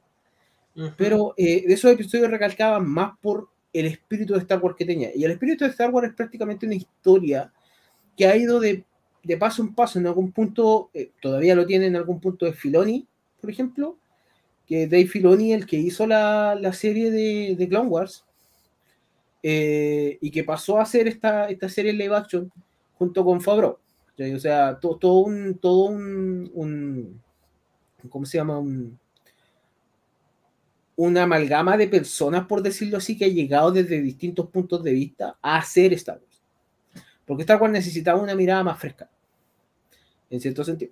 [0.97, 5.09] pero eh, de esos episodios recalcaban más por el espíritu de Star Wars que tenía.
[5.15, 7.51] Y el espíritu de Star Wars es prácticamente una historia
[8.17, 8.83] que ha ido de,
[9.23, 9.99] de paso en paso.
[9.99, 13.07] En algún punto, eh, todavía lo tiene en algún punto de Filoni,
[13.39, 13.97] por ejemplo,
[14.65, 18.25] que Dave Filoni, el que hizo la, la serie de, de Clone Wars,
[19.47, 22.51] eh, y que pasó a hacer esta, esta serie live action
[22.97, 23.39] junto con.
[23.39, 24.33] ¿cachai?
[24.33, 27.21] O sea, to- todo un, todo un,
[28.09, 28.57] ¿cómo se llama?
[28.57, 28.97] Un,
[30.95, 35.37] una amalgama de personas, por decirlo así, que ha llegado desde distintos puntos de vista
[35.43, 36.41] a hacer Star Wars.
[37.27, 39.07] Porque Star Wars necesitaba una mirada más fresca,
[40.31, 40.91] en cierto sentido.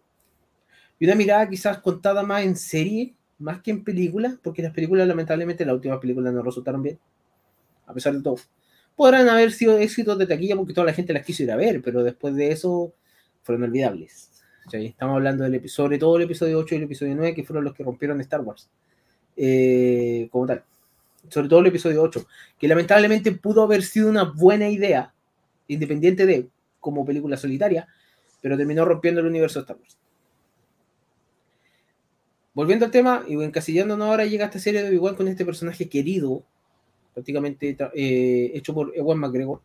[0.99, 5.07] Y una mirada quizás contada más en serie, más que en película, porque las películas,
[5.07, 6.99] lamentablemente, las últimas películas no resultaron bien,
[7.93, 8.37] a pesar de todo.
[8.95, 11.81] Podrán haber sido éxitos de taquilla porque toda la gente las quiso ir a ver,
[11.81, 12.93] pero después de eso
[13.43, 14.29] fueron olvidables.
[14.71, 17.63] Estamos hablando del episodio, sobre todo el episodio 8 y el episodio 9, que fueron
[17.63, 18.69] los que rompieron Star Wars
[19.35, 20.63] eh, como tal.
[21.29, 22.25] Sobre todo el episodio 8,
[22.57, 25.13] que lamentablemente pudo haber sido una buena idea,
[25.67, 27.87] independiente de como película solitaria,
[28.41, 29.97] pero terminó rompiendo el universo de Star Wars.
[32.53, 36.43] Volviendo al tema, y encasillándonos ahora, llega esta serie de Obi-Wan con este personaje querido,
[37.13, 39.61] prácticamente eh, hecho por Ewan McGregor,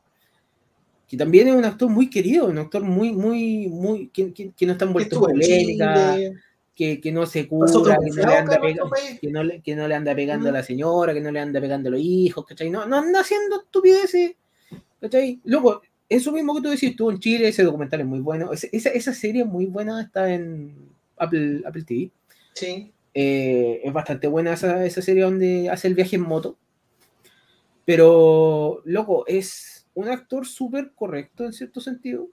[1.09, 4.67] que también es un actor muy querido, un actor muy, muy, muy, que, que- que
[4.67, 6.17] no está envuelto estuvo en polémica,
[6.75, 7.67] que, que no se cura,
[7.99, 10.63] que no, le anda pegando, que, no le, que no le anda pegando a la
[10.63, 12.71] señora, que no le anda pegando a los hijos, ¿cachai?
[12.71, 14.33] No, no anda haciendo estupideces,
[15.01, 15.41] ¿cachai?
[15.45, 18.69] Luego, eso mismo que tú decís, tú en Chile, ese documental es muy bueno, esa,
[18.91, 20.75] esa serie es muy buena, está en
[21.17, 22.11] Apple, Apple TV.
[22.55, 22.93] Sí.
[23.15, 26.57] Eh, es bastante buena esa, esa serie donde hace el viaje en moto.
[27.89, 32.29] Pero, loco, es un actor súper correcto en cierto sentido.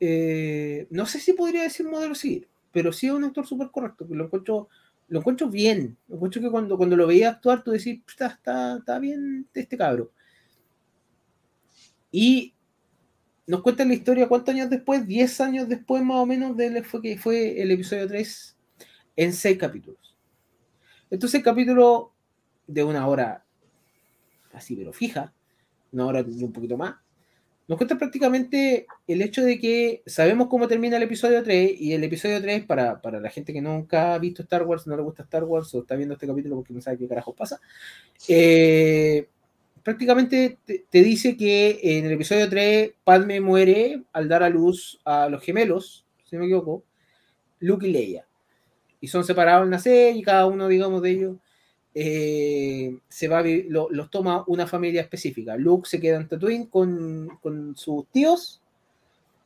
[0.00, 4.08] Eh, no sé si podría decir modelo sí pero sí es un actor súper correcto,
[4.08, 4.68] que lo encuentro,
[5.06, 5.96] lo encuentro bien.
[6.08, 9.76] Lo encuentro que cuando, cuando lo veía actuar, tú decís, está, está, está bien este
[9.76, 10.10] cabro.
[12.10, 12.52] Y
[13.46, 17.00] nos cuenta la historia cuántos años después, 10 años después más o menos de fue
[17.00, 18.56] que fue el episodio 3
[19.14, 20.16] en 6 capítulos.
[21.08, 22.12] Entonces, capítulo
[22.66, 23.44] de una hora
[24.52, 25.32] así, pero fija,
[25.92, 26.96] una hora y un poquito más,
[27.70, 32.02] nos cuenta prácticamente el hecho de que sabemos cómo termina el episodio 3 y el
[32.02, 35.22] episodio 3 para, para, la gente que nunca ha visto Star Wars, no le gusta
[35.22, 37.60] Star Wars o está viendo este capítulo porque no sabe qué carajo pasa,
[38.26, 39.28] eh,
[39.82, 45.28] prácticamente te, dice que en el episodio 3 Padme muere al dar a luz a
[45.28, 46.82] los gemelos, si no me equivoco,
[47.60, 48.26] Luke y Leia.
[49.00, 51.36] Y son separados al nacer y cada uno, digamos, de ellos
[51.94, 55.56] eh, se va los toma una familia específica.
[55.56, 58.60] Luke se queda en Tatooine con, con sus tíos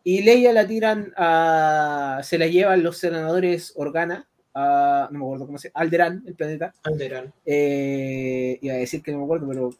[0.04, 2.20] y Leia la tiran a.
[2.22, 4.28] Se la llevan los senadores Organa.
[4.52, 5.80] A, no me acuerdo cómo se llama.
[5.80, 6.74] Alderán, el planeta.
[6.82, 7.32] Alderán.
[7.46, 9.70] Eh, iba a decir que no me acuerdo, pero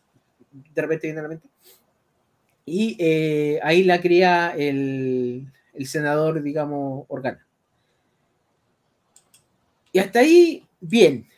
[0.51, 1.49] de repente viene a la mente.
[2.65, 7.47] Y eh, ahí la cría el, el senador, digamos, Organa.
[9.93, 11.29] Y hasta ahí, bien.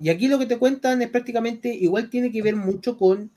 [0.00, 3.30] Y aquí lo que te cuentan es prácticamente igual tiene que ver mucho con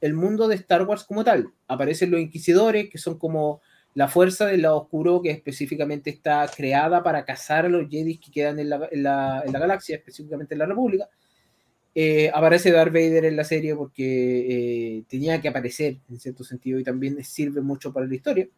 [0.00, 1.52] el mundo de Star Wars como tal.
[1.66, 3.60] Aparecen los inquisidores, que son como
[3.94, 8.30] la fuerza del lado oscuro que específicamente está creada para cazar a los Jedi que
[8.30, 11.08] quedan en la, galaxia, específicamente en la República.
[11.94, 16.78] Eh, aparece Darth Vader en la serie porque eh, tenía que aparecer en cierto sentido
[16.78, 18.48] y también sirve mucho para la historia.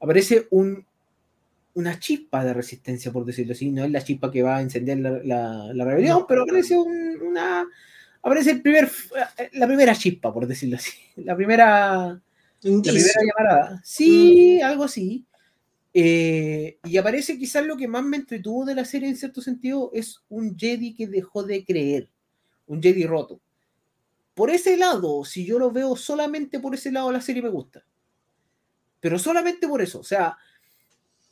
[0.00, 0.84] Aparece un
[1.76, 3.70] una chispa de resistencia, por decirlo así.
[3.70, 7.66] No es la chispa que va a encender la, la, rebelión, pero aparece una.
[8.22, 8.90] Aparece el primer,
[9.38, 10.92] eh, la primera chispa, por decirlo así.
[11.16, 12.20] La primera.
[12.62, 13.80] La primera llamarada.
[13.84, 14.64] Sí, mm.
[14.64, 15.24] algo así.
[15.92, 19.90] Eh, y aparece quizás lo que más me entretuvo de la serie en cierto sentido
[19.94, 22.08] es un Jedi que dejó de creer,
[22.66, 23.40] un Jedi roto.
[24.34, 27.84] Por ese lado, si yo lo veo solamente por ese lado, la serie me gusta.
[29.00, 30.00] Pero solamente por eso.
[30.00, 30.36] O sea,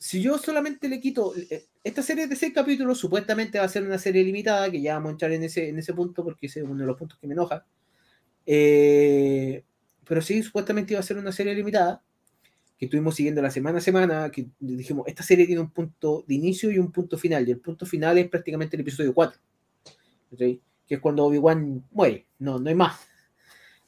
[0.05, 3.85] si yo solamente le quito eh, esta serie de seis capítulos, supuestamente va a ser
[3.85, 6.61] una serie limitada, que ya vamos a entrar en ese, en ese punto porque ese
[6.61, 7.64] es uno de los puntos que me enoja.
[8.45, 9.64] Eh,
[10.07, 12.03] pero sí, supuestamente iba a ser una serie limitada,
[12.77, 16.35] que estuvimos siguiendo la semana a semana, que dijimos, esta serie tiene un punto de
[16.35, 19.40] inicio y un punto final, y el punto final es prácticamente el episodio 4,
[20.37, 23.01] que es cuando Obi-Wan muere, no, no hay más.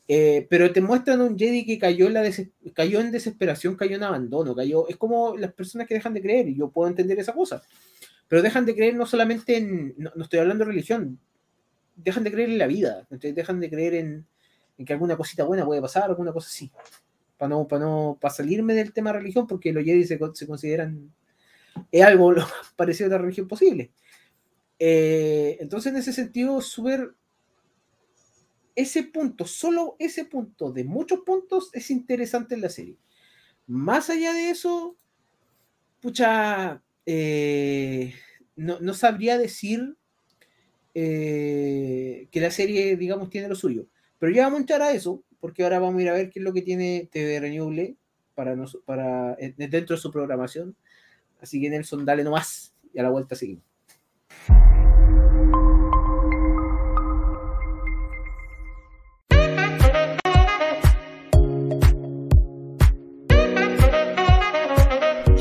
[0.08, 2.30] Eh, pero te muestran un Jedi que cayó en, la
[2.74, 4.88] cayó en desesperación, cayó en abandono, cayó.
[4.88, 7.62] Es como las personas que dejan de creer, y yo puedo entender esa cosa.
[8.28, 9.94] Pero dejan de creer no solamente en.
[9.98, 11.18] No, estoy hablando de religión,
[11.96, 14.26] dejan de creer en la vida, dejan de creer en,
[14.84, 16.70] que alguna cosita buena puede pasar, alguna cosa así.
[17.36, 21.12] Para no, para no para salirme del tema religión, porque los Jedi se, se consideran.
[21.90, 23.90] Es algo lo más parecido a la religión posible.
[24.78, 27.12] Eh, entonces, en ese sentido, súper
[28.76, 32.98] ese punto, solo ese punto de muchos puntos es interesante en la serie.
[33.66, 34.96] Más allá de eso,
[36.00, 38.14] pucha, eh,
[38.54, 39.96] no, sabría decir
[40.94, 43.86] eh, que la serie, digamos, tiene lo suyo.
[44.18, 46.38] Pero ya vamos a entrar a eso, porque ahora vamos a ir a ver qué
[46.38, 47.96] es lo que tiene TV Renewable
[48.34, 50.76] para, para, eh, dentro de su programación.
[51.40, 53.64] Así que Nelson, dale nomás y a la vuelta seguimos.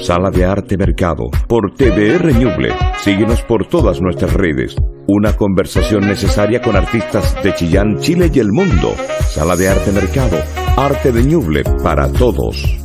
[0.06, 2.72] Sala de Arte Mercado, por TVR Ñuble.
[3.00, 4.76] Síguenos por todas nuestras redes.
[5.08, 8.94] Una conversación necesaria con artistas de Chillán, Chile y el mundo.
[9.28, 10.38] Sala de Arte Mercado,
[10.78, 12.85] arte de Ñuble para todos.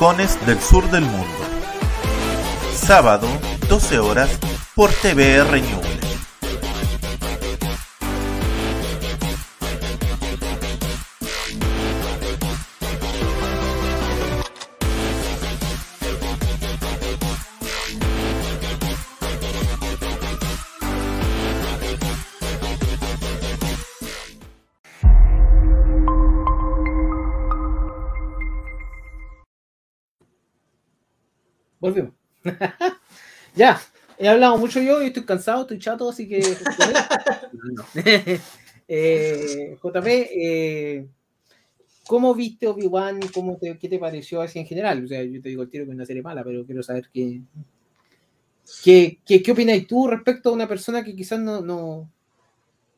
[0.00, 1.26] Rincones del Sur del Mundo.
[2.74, 3.28] Sábado,
[3.68, 4.30] 12 horas,
[4.74, 5.99] por TVR Ñuble.
[33.60, 33.78] Ya,
[34.16, 36.40] he hablado mucho yo y estoy cansado, estoy chato, así que.
[38.88, 41.06] eh, JP, eh,
[42.06, 43.20] ¿cómo viste Obi-Wan?
[43.34, 45.04] ¿Cómo te, ¿Qué te pareció así en general?
[45.04, 47.10] O sea, yo te digo el tiro que es una serie mala, pero quiero saber
[47.12, 47.42] qué.
[48.82, 52.08] ¿Qué, qué, qué opinas tú respecto a una persona que quizás no, no,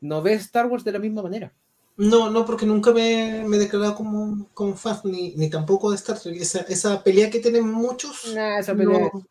[0.00, 1.52] no ve Star Wars de la misma manera?
[1.96, 5.96] No, no, porque nunca me, me he declarado como, como fan, ni, ni tampoco de
[5.96, 6.36] Star Trek.
[6.40, 9.10] Esa, esa pelea que tienen muchos, Nah, esa pelea.
[9.12, 9.26] no,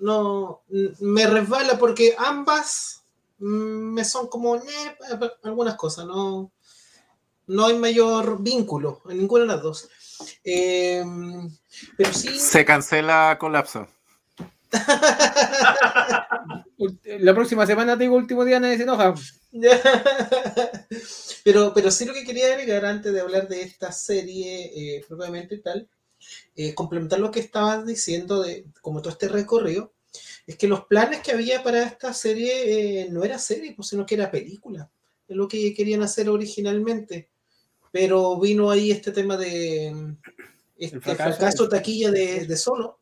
[0.00, 3.04] n- me resbala porque ambas
[3.38, 4.60] mm, me son como eh,
[5.42, 6.52] algunas cosas, no,
[7.46, 9.88] no hay mayor vínculo en ninguna de las dos.
[10.44, 11.04] Eh,
[11.96, 13.86] pero sí, Se cancela colapso.
[17.04, 19.14] La próxima semana te digo último día, nadie se enoja.
[21.44, 25.56] pero, pero sí lo que quería agregar antes de hablar de esta serie eh, propiamente
[25.56, 25.88] y tal,
[26.56, 29.92] eh, complementar lo que estabas diciendo de como todo este recorrido,
[30.46, 34.04] es que los planes que había para esta serie eh, no era serie, pues, sino
[34.04, 34.90] que era película.
[35.28, 37.30] Es lo que querían hacer originalmente.
[37.92, 40.16] Pero vino ahí este tema de mm,
[40.78, 41.36] este fracaso.
[41.36, 42.98] fracaso, taquilla de, de solo,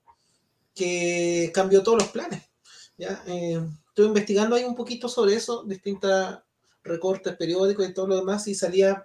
[0.74, 2.42] que cambió todos los planes.
[2.96, 3.22] ¿ya?
[3.26, 6.40] Eh, estuve investigando ahí un poquito sobre eso, distintas
[6.84, 9.02] recortes periódicos y todo lo demás, y salía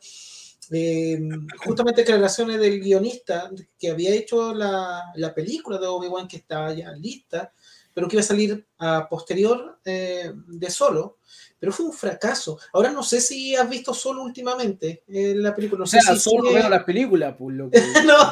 [0.71, 1.19] eh,
[1.65, 3.49] justamente declaraciones del guionista
[3.79, 7.51] que había hecho la, la película de Obi-Wan que estaba ya lista,
[7.93, 11.17] pero que iba a salir a posterior eh, de solo,
[11.59, 12.57] pero fue un fracaso.
[12.73, 16.43] Ahora no sé si has visto solo últimamente eh, la película, no sé si solo
[16.49, 17.69] sigue- veo las películas, pues lo
[18.05, 18.31] no,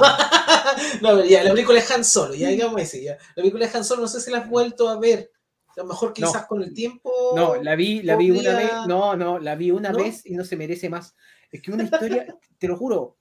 [1.02, 3.13] no, ya, la película es Han Solo, ya digamos así, ya.
[3.36, 5.32] La película es Han Solo, no sé si la has vuelto a ver.
[5.78, 6.48] A lo mejor quizás No.
[6.48, 7.10] con el tiempo.
[7.34, 8.72] No, la vi, la vi una podría- vez.
[8.88, 10.00] No, no, la vi una ¿No?
[10.04, 11.15] vez y no se merece más.
[11.52, 12.26] Es que una historia,
[12.58, 13.18] te lo juro.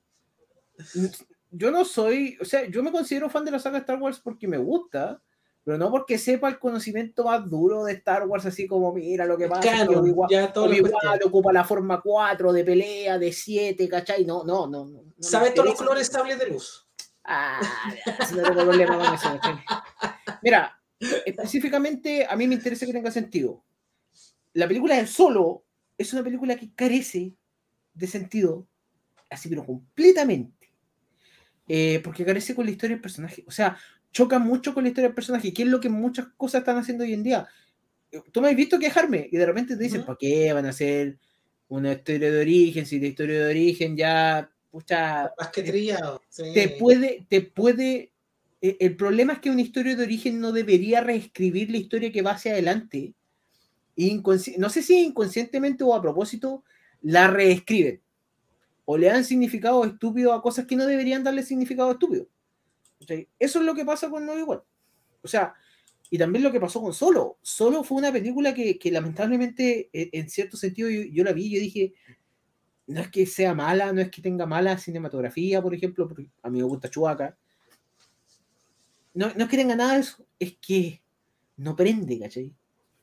[1.50, 4.46] Yo no soy, o sea, yo me considero fan de la saga Star Wars porque
[4.46, 5.20] me gusta,
[5.64, 9.36] pero no porque sepa el conocimiento más duro de Star Wars, así como mira lo
[9.36, 9.62] que pasa.
[9.62, 14.24] Canon, Obi-Wan- ya todo lo Obi-Wan ocupa la forma 4 de pelea, de 7, ¿cachai?
[14.24, 14.84] No, no, no.
[14.86, 16.86] no, ¿Sabes todos los colores sables de luz?
[17.24, 17.60] Ah,
[18.34, 19.28] no tengo problema con eso.
[19.40, 19.58] ¿cachai?
[20.42, 20.80] Mira,
[21.26, 23.64] específicamente a mí me interesa que tenga sentido.
[24.52, 25.64] La película del solo
[25.98, 27.34] es una película que carece
[28.00, 28.66] de sentido,
[29.28, 30.72] así pero completamente.
[31.68, 33.44] Eh, porque carece con la historia del personaje.
[33.46, 33.76] O sea,
[34.10, 37.04] choca mucho con la historia del personaje, que es lo que muchas cosas están haciendo
[37.04, 37.46] hoy en día.
[38.10, 40.06] Eh, Tú me has visto quejarme y de repente te dicen, Ujú.
[40.08, 41.18] ¿para qué van a hacer
[41.68, 42.86] una historia de origen?
[42.86, 46.20] Si la historia de origen ya, pucha, Más que trillado.
[46.28, 46.42] sí.
[46.54, 48.10] te puede, te puede.
[48.62, 52.22] eh, El problema es que una historia de origen no debería reescribir la historia que
[52.22, 53.14] va hacia adelante.
[53.96, 56.64] Inconsci- no sé si inconscientemente o a propósito
[57.02, 58.02] la reescriben.
[58.84, 62.26] O le dan significado estúpido a cosas que no deberían darle significado estúpido.
[63.38, 64.62] Eso es lo que pasa con No Igual.
[65.22, 65.54] O sea,
[66.10, 67.38] y también lo que pasó con Solo.
[67.40, 71.46] Solo fue una película que, que lamentablemente, en, en cierto sentido, yo, yo la vi
[71.46, 71.94] y yo dije,
[72.88, 76.50] no es que sea mala, no es que tenga mala cinematografía, por ejemplo, porque a
[76.50, 77.38] mí me gusta Chubaca.
[79.14, 81.00] No, no es que tenga nada de eso, es que
[81.56, 82.52] no prende, ¿cachai?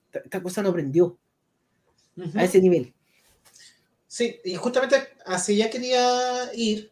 [0.07, 1.17] Esta, esta cosa no prendió
[2.35, 2.93] a ese nivel.
[4.17, 6.91] Sí, y justamente hacia allá quería ir,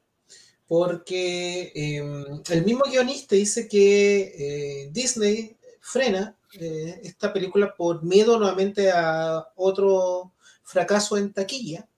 [0.68, 2.04] porque eh,
[2.52, 9.44] el mismo guionista dice que eh, Disney frena eh, esta película por miedo nuevamente a
[9.56, 11.90] otro fracaso en taquilla.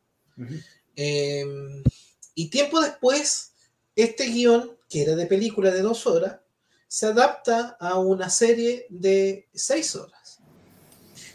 [0.95, 1.45] Eh,
[2.33, 3.51] y tiempo después,
[3.97, 6.39] este guion, que era de película de dos horas,
[6.87, 10.16] se adapta a una serie de seis horas.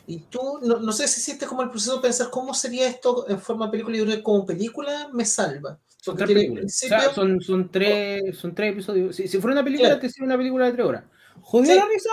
[0.07, 3.29] Y tú, no, no sé si hiciste como el proceso de pensar cómo sería esto
[3.29, 3.97] en forma de película.
[4.17, 5.79] Que como película me salva.
[6.01, 6.59] Son tres películas.
[6.65, 9.15] O principio- sea, son, son, tres, son tres episodios.
[9.15, 10.01] Si, si fuera una película, Claro.
[10.01, 11.05] te sería una película de tres horas.
[11.41, 11.75] Joder Sí.
[11.77, 12.11] la risa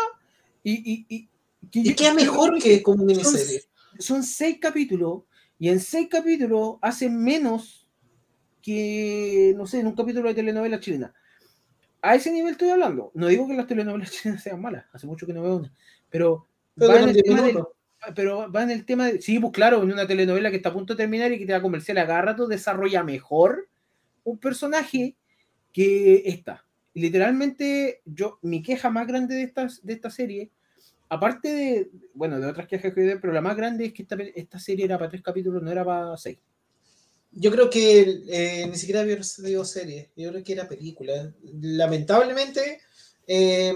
[0.63, 1.29] y, y, y,
[1.71, 3.63] que y queda mejor que como miniserie.
[3.97, 5.23] son seis capítulos
[5.57, 7.87] y en seis capítulos hacen menos
[8.61, 11.13] que, no sé, en un capítulo de telenovela chilena.
[12.01, 13.11] A ese nivel estoy hablando.
[13.13, 15.73] No digo que las telenovelas chilenas sean malas, hace mucho que no veo una,
[16.09, 17.73] pero Pero va en con el 10 tema del- minutos.
[18.15, 20.73] Pero va en el tema de, sí, pues claro, en una telenovela que está a
[20.73, 23.67] punto de terminar y que te va a comercial a rato, desarrolla mejor
[24.23, 25.15] un personaje
[25.73, 26.65] que esta.
[26.93, 30.49] Literalmente, yo, mi queja más grande de, estas, de esta serie,
[31.09, 34.59] aparte de, bueno, de otras quejas que pero la más grande es que esta, esta
[34.59, 36.39] serie era para tres capítulos, no era para seis.
[37.31, 41.31] Yo creo que eh, ni siquiera había sido serie, yo creo que era película.
[41.61, 42.79] Lamentablemente,
[43.27, 43.73] eh,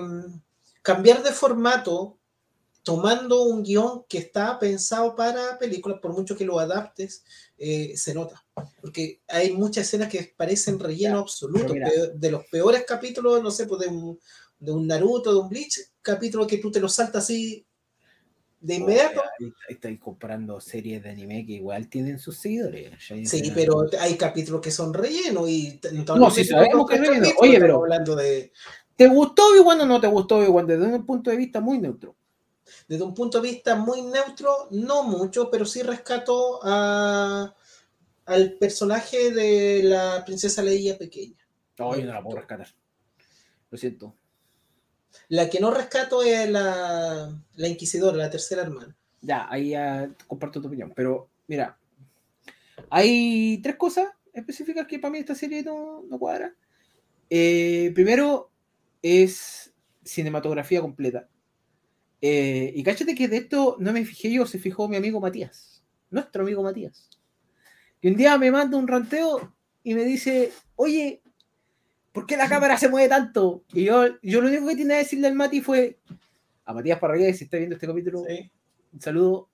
[0.82, 2.18] cambiar de formato
[2.84, 7.24] tomando un guion que está pensado para películas, por mucho que lo adaptes,
[7.58, 8.44] eh, se nota.
[8.82, 13.52] Porque hay muchas escenas que parecen relleno Ya, absoluto, peor- de los peores capítulos, no
[13.52, 14.20] sé, pues de un,
[14.60, 17.66] de un Naruto, de un Bleach, capítulo que tú te lo saltas así
[18.60, 19.22] de inmediato.
[19.40, 22.92] Ahí estáis comparando series de anime que igual tienen sus seguidores.
[23.26, 25.80] Sí, pero hay capítulos que son relleno y
[26.18, 27.28] No, sí sabemos que es relleno.
[27.40, 28.52] Oye, pero- hablando de
[28.96, 30.68] ¿Te gustó Obi-Wan o no te gustó Obi-Wan?
[30.68, 32.16] Desde un punto de vista muy neutro.
[32.88, 37.56] Desde un punto de vista muy neutro, no mucho, pero sí rescato a,
[38.26, 41.38] al personaje de la princesa Leia pequeña.
[41.78, 42.68] No, yo no la puedo rescatar.
[43.70, 44.16] Lo siento.
[45.30, 48.96] La que no rescato es la, la inquisidora, la tercera hermana.
[49.22, 50.92] Ya, ahí ya comparto tu opinión.
[50.96, 51.78] Pero, mira,
[52.90, 56.54] hay tres cosas específicas que para mí esta serie no, no cuadra.
[57.30, 58.52] Eh, primero
[59.02, 61.28] es cinematografía completa.
[62.26, 65.84] Eh, y cáchate que de esto no me fijé yo, se fijó mi amigo Matías,
[66.10, 67.10] nuestro amigo Matías.
[68.00, 69.54] Y un día me manda un ranteo
[69.84, 71.22] y me dice, oye,
[72.14, 73.66] ¿por qué la cámara se mueve tanto?
[73.74, 76.00] Y yo, yo lo único que tenía que decirle al Mati fue,
[76.64, 78.50] a Matías Parragués, si está viendo este capítulo, ¿sí?
[78.94, 79.50] un saludo.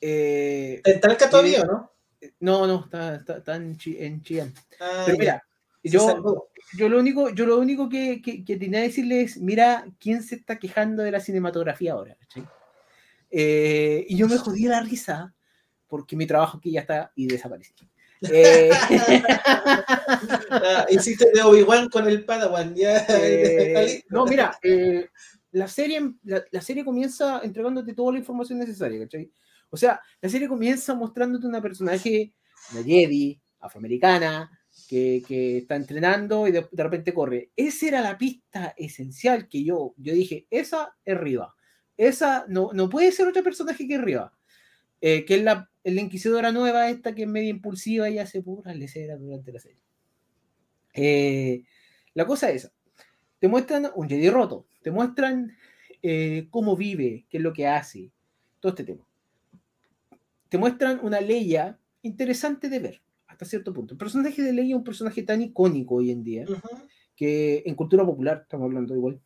[0.00, 1.90] Eh, ¿Está el todavía no?
[2.38, 4.54] no, no, está, está, está en, Chi- en Chillán.
[4.78, 5.42] Ah, Pero mira,
[5.90, 9.86] yo, yo lo único, yo lo único que, que, que tenía que decirle es, mira
[9.98, 12.16] quién se está quejando de la cinematografía ahora.
[12.20, 12.44] ¿cachai?
[13.30, 15.34] Eh, y yo me jodí la risa
[15.88, 17.74] porque mi trabajo aquí ya está y desapareció.
[18.22, 18.70] Eh,
[20.50, 25.08] Ah, hiciste de Obi-Wan con el Padawan, ya eh, no, mira, eh,
[25.52, 29.30] la, serie, la, la serie comienza entregándote toda la información necesaria, ¿cachai?
[29.70, 32.34] O sea, la serie comienza mostrándote una personaje,
[32.72, 34.50] una Jedi, afroamericana,
[34.92, 37.50] que, está entrenando y de, repente corre.
[37.56, 41.54] Esa era la pista esencial que yo, yo dije, esa es Riva.
[41.96, 44.32] Esa no, no puede ser otro personaje que Riva.
[45.00, 48.76] Eh, que es la, la inquisidora nueva esta que es media impulsiva y hace puras
[48.76, 49.80] leceras durante la serie.
[50.94, 51.64] Eh,
[52.14, 52.72] la cosa es esa.
[53.38, 55.56] Te muestran un Jedi roto, te muestran
[56.02, 58.12] eh, cómo vive, qué es lo que hace,
[58.60, 59.04] todo este tema.
[60.48, 63.01] Te muestran una Leia interesante de ver,
[63.42, 63.94] hasta cierto punto.
[63.94, 66.60] El personaje de Leia es un personaje tan icónico hoy en día, Ujú.
[67.16, 69.20] que en cultura popular, estamos hablando igual,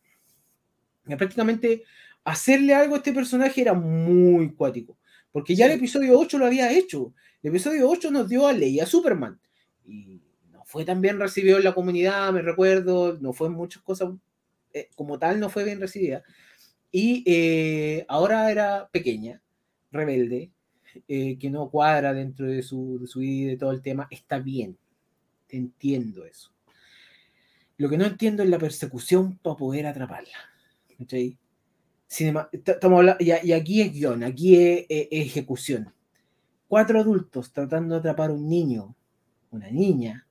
[1.07, 1.83] que prácticamente
[2.23, 4.97] hacerle algo a este personaje era muy cuático,
[5.31, 5.71] porque ya Sí.
[5.71, 7.13] el episodio 8 lo había hecho.
[7.41, 9.39] El episodio 8 nos dio a Leia Superman,
[9.85, 13.81] y no fue tan bien recibido en la comunidad, me recuerdo, no fue en muchas
[13.83, 14.09] cosas,
[14.73, 16.23] eh, como tal, no fue bien recibida.
[16.91, 19.41] Y eh, ahora era pequeña,
[19.91, 20.51] rebelde,
[21.07, 24.07] eh, que no cuadra dentro de su, de su vida y de todo el tema,
[24.11, 24.77] está bien.
[25.49, 26.51] Entiendo eso.
[27.77, 30.37] Lo que no entiendo es la persecución para poder atraparla.
[32.07, 32.49] Cinema,
[33.19, 35.93] y, aquí es guion, aquí es, ejecución.
[36.67, 38.95] Cuatro adultos tratando de atrapar a un niño,
[39.51, 40.25] una niña.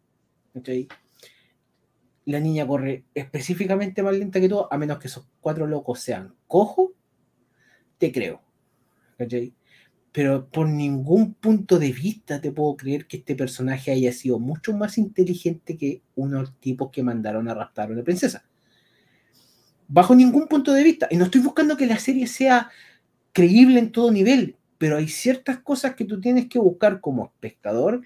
[2.25, 6.35] La niña corre específicamente más lenta que todo, a menos que esos cuatro locos sean
[6.49, 6.91] cojos,
[7.99, 8.43] te creo.
[9.17, 9.53] ¿cachai?
[10.17, 14.73] Pero por ningún punto de vista te puedo creer que este personaje haya sido mucho
[14.73, 18.43] más inteligente que unos tipos que mandaron a raptar a una princesa.
[19.89, 21.07] Bajo ningún punto de vista.
[21.11, 22.71] Y no estoy buscando que la serie sea
[23.35, 28.01] creíble en todo nivel, pero hay ciertas cosas que tú tienes que buscar como espectador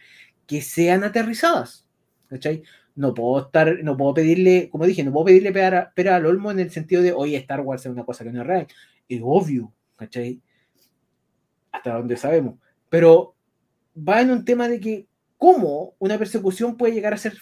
[0.49, 1.87] que sean aterrizadas.
[2.27, 2.65] ¿Cachai?
[2.97, 6.59] No puedo estar, no puedo pedirle, como dije, no puedo pedirle pera, al olmo en
[6.59, 8.67] el sentido de, oye, Star Wars es una cosa que no es real.
[9.09, 10.43] Es obvio, ¿cachai?
[11.73, 12.57] Hasta donde sabemos.
[12.89, 13.35] Pero
[13.97, 15.07] va en un tema de que,
[15.37, 17.37] ¿cómo una persecución puede llegar a ser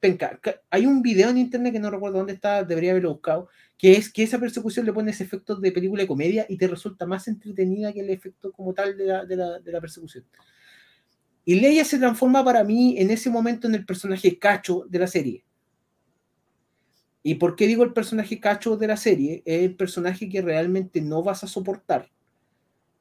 [0.00, 0.38] penca?
[0.70, 4.12] Hay un video en internet que no recuerdo dónde está, debería haberlo buscado, que es
[4.12, 7.92] que esa persecución le pones efectos de película de comedia y te resulta más entretenida
[7.92, 10.24] que el efecto como tal de la, de la, de la persecución.
[11.44, 15.06] Y Leia se transforma para mí en ese momento en el personaje cacho de la
[15.06, 15.44] serie.
[17.22, 19.42] ¿Y por qué digo el personaje cacho de la serie?
[19.44, 22.10] Es el personaje que realmente no vas a soportar,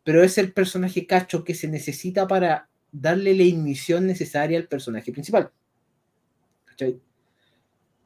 [0.07, 5.11] pero es el personaje cacho que se necesita para darle la ignición necesaria al personaje
[5.11, 5.51] principal.
[6.63, 7.01] ¿Cachai?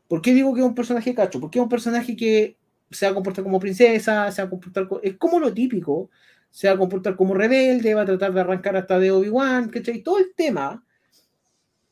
[0.07, 1.39] ¿Por qué digo que es un personaje cacho?
[1.39, 2.57] Porque es un personaje que
[2.89, 6.09] se va a comportar como princesa, se va a comportar como, es como lo típico
[6.49, 10.01] se va a comportar como rebelde, va a tratar de arrancar hasta de Obi-Wan, ¿cachai?
[10.01, 10.83] Todo el tema.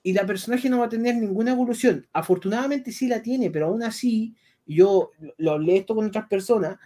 [0.01, 2.07] Y la personaje no va a tener ninguna evolución.
[2.14, 4.36] Afortunadamente sí la tiene, pero aún así,
[4.66, 6.80] yo lo leo esto con otras personas,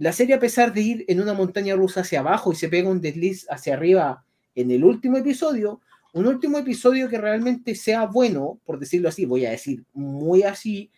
[0.00, 2.88] la serie a pesar de ir en una montaña rusa hacia abajo y se pega
[2.88, 4.24] un desliz hacia arriba
[4.54, 5.82] en el último episodio,
[6.14, 10.90] un último episodio que realmente sea bueno, por decirlo así, voy a decir muy así,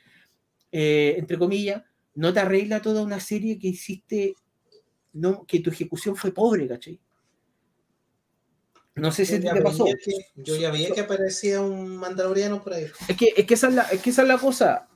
[0.70, 1.82] eh, entre comillas,
[2.14, 4.36] no te arregla toda una serie que hiciste
[5.14, 7.00] no, que tu ejecución fue pobre, ¿cachai?
[8.94, 9.84] No sé si te pasó.
[10.36, 12.86] yo ya veía que aparecía un mandaloriano por ahí.
[13.08, 14.88] Es que, es que, esa, es la, es que esa es la cosa.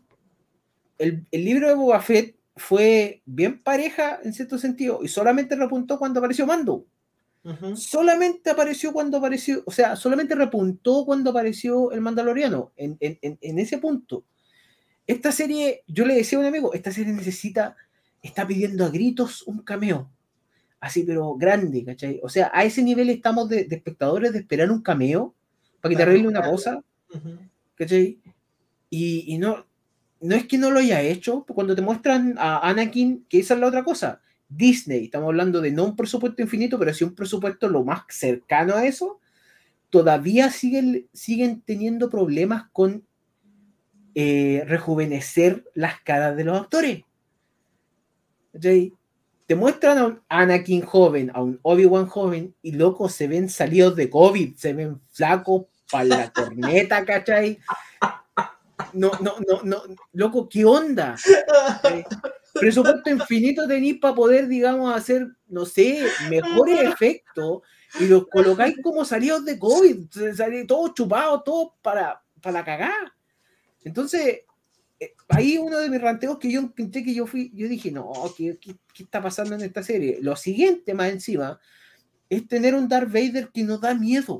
[0.96, 5.98] El, el, libro de Boba Fett fue bien pareja en cierto sentido y solamente repuntó
[5.98, 6.86] cuando apareció Mando.
[7.76, 13.58] Solamente apareció cuando apareció, o sea, solamente repuntó cuando apareció el Mandaloriano, en, en, en,
[13.60, 14.24] ese punto.
[15.06, 17.76] Esta serie, yo le decía a un amigo, esta serie necesita
[18.20, 20.10] está pidiendo a gritos un cameo.
[20.80, 22.20] Así, pero grande, ¿cachai?
[22.22, 25.32] O sea, a ese nivel estamos de, espectadores de esperar un cameo
[25.80, 26.82] para que te arregle una cosa,
[27.76, 28.18] ¿cachai?
[28.90, 29.65] Y, y, no,
[30.20, 33.60] no es que no lo haya hecho, cuando te muestran a Anakin, que esa es
[33.60, 34.20] la otra cosa.
[34.48, 38.74] Disney, estamos hablando de no un presupuesto infinito, pero sí un presupuesto lo más cercano
[38.74, 39.20] a eso,
[39.90, 43.04] todavía siguen, siguen teniendo problemas con
[44.14, 47.02] eh, rejuvenecer las caras de los actores.
[48.52, 53.94] Te muestran a un Anakin joven, a un Obi-Wan joven, y loco, se ven salidos
[53.94, 57.58] de COVID, se ven flacos para la corneta, ¿cachai?
[58.96, 59.82] No, no, no, no,
[60.12, 61.16] loco, ¿qué onda?
[62.54, 67.60] Presupuesto infinito tenéis para poder, digamos, hacer, no sé, mejores efectos
[68.00, 70.06] y los colocáis como salidos de COVID,
[70.66, 73.12] todos chupados, todos para, para cagar.
[73.84, 74.40] Entonces,
[74.98, 78.10] eh, ahí uno de mis ranteos que yo pensé que yo fui, yo dije, no,
[78.36, 80.18] ¿qué, ¿qué, está pasando en esta serie?
[80.22, 81.60] Lo siguiente más encima
[82.30, 84.38] es tener un Darth Vader que no da miedo.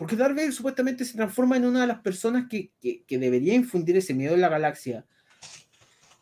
[0.00, 3.52] Porque Darth Vader supuestamente se transforma en una de las personas que, que, que, debería
[3.52, 5.04] infundir ese miedo en la galaxia.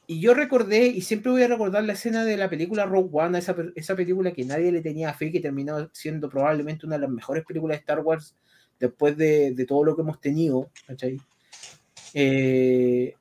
[0.09, 3.39] Y yo recordé, y siempre voy a recordar la escena de la película Rogue One,
[3.39, 7.03] esa, esa película que nadie le tenía fe y que terminó siendo probablemente una de
[7.03, 8.35] las mejores películas de Star Wars
[8.81, 10.73] después de, de todo lo que hemos tenido.
[12.15, 13.15] Eh,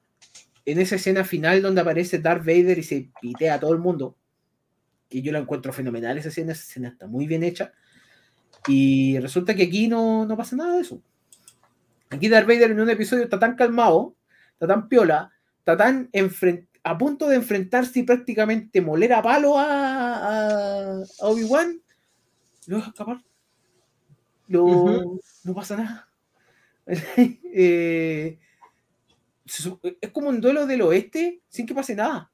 [0.65, 4.17] en esa escena final donde aparece Darth Vader y se pitea a todo el mundo,
[5.07, 7.73] que yo la encuentro fenomenal, esa escena, esa escena está muy bien hecha,
[8.67, 11.01] y resulta que aquí no, no pasa nada de eso.
[12.09, 14.15] Aquí Darth Vader en un episodio está tan calmado,
[14.53, 16.09] está tan piola, está tan
[16.83, 21.81] a punto de enfrentarse y prácticamente moler a palo a, a, Obi-Wan,
[22.67, 23.21] lo deja escapar.
[24.47, 26.09] No pasa nada.
[26.87, 28.39] eh,
[30.01, 32.31] es como un duelo del oeste sin que pase nada.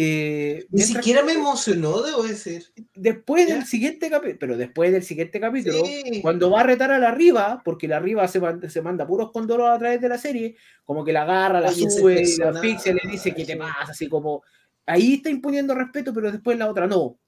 [0.00, 2.66] Eh, Ni siquiera me emocionó, debo decir.
[2.94, 5.82] Después del siguiente capítulo, pero después del siguiente capítulo,
[6.22, 8.40] cuando va a retar a la arriba, porque la arriba se,
[8.70, 12.24] se manda puros condoros a través de la serie, como que la agarra, la sube,
[12.38, 14.44] la asfixia, le dice que te pasa, así como
[14.86, 17.18] ahí está imponiendo respeto, pero después la otra no.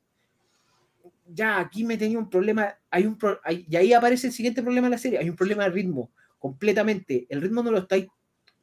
[1.26, 3.18] Ya, aquí me tenía un problema, hay un
[3.48, 7.26] y ahí aparece el siguiente problema de la serie, hay un problema de ritmo, completamente.
[7.30, 8.06] El ritmo no lo estáis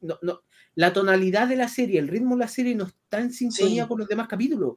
[0.00, 0.40] no, no,
[0.78, 3.98] la tonalidad de la serie, el ritmo de la serie no está en sintonía con
[3.98, 4.76] los demás capítulos.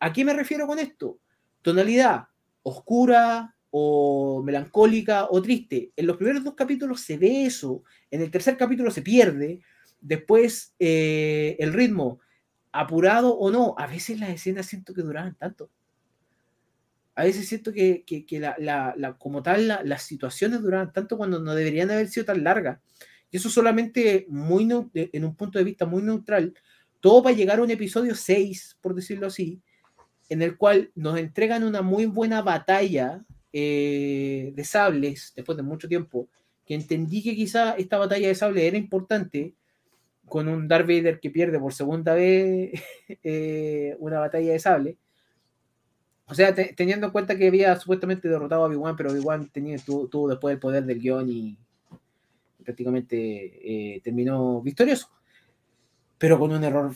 [0.00, 1.20] ¿A qué me refiero con esto?
[1.62, 2.24] Tonalidad
[2.64, 5.92] oscura o melancólica o triste.
[5.94, 9.60] En los primeros dos capítulos se ve eso, en el tercer capítulo se pierde,
[10.00, 12.18] después eh, el ritmo
[12.72, 15.70] apurado o no, a veces las escenas siento que duraban tanto.
[17.14, 18.04] A veces siento que,
[18.58, 22.80] la, como tal las situaciones duraban tanto cuando no deberían haber sido tan largas.
[23.34, 24.62] Eso solamente muy
[24.94, 26.54] en un punto de vista muy neutral,
[27.00, 29.60] todo va a llegar a un episodio 6, por decirlo así,
[30.28, 35.88] en el cual nos entregan una muy buena batalla eh, de sables, después de mucho
[35.88, 36.28] tiempo,
[36.64, 39.56] que entendí que quizá esta batalla de sable era importante,
[40.28, 42.80] con un Darth Vader que pierde por segunda vez
[43.24, 44.96] eh, una batalla de sable.
[46.26, 49.50] O sea, te- teniendo en cuenta que había supuestamente derrotado a Obi-Wan, pero Obi-Wan
[49.84, 51.58] tuvo, después el poder del guion y
[52.64, 55.10] prácticamente eh, terminó victorioso.
[56.18, 56.94] Pero con un error.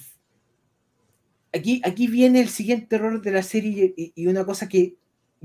[1.52, 4.96] Aquí, aquí viene el siguiente error de la serie y, y una cosa que.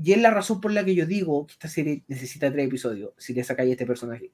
[0.02, 3.12] Y es la razón por la que yo digo que esta serie necesita tres episodios
[3.16, 4.32] si le sacáis a este personaje.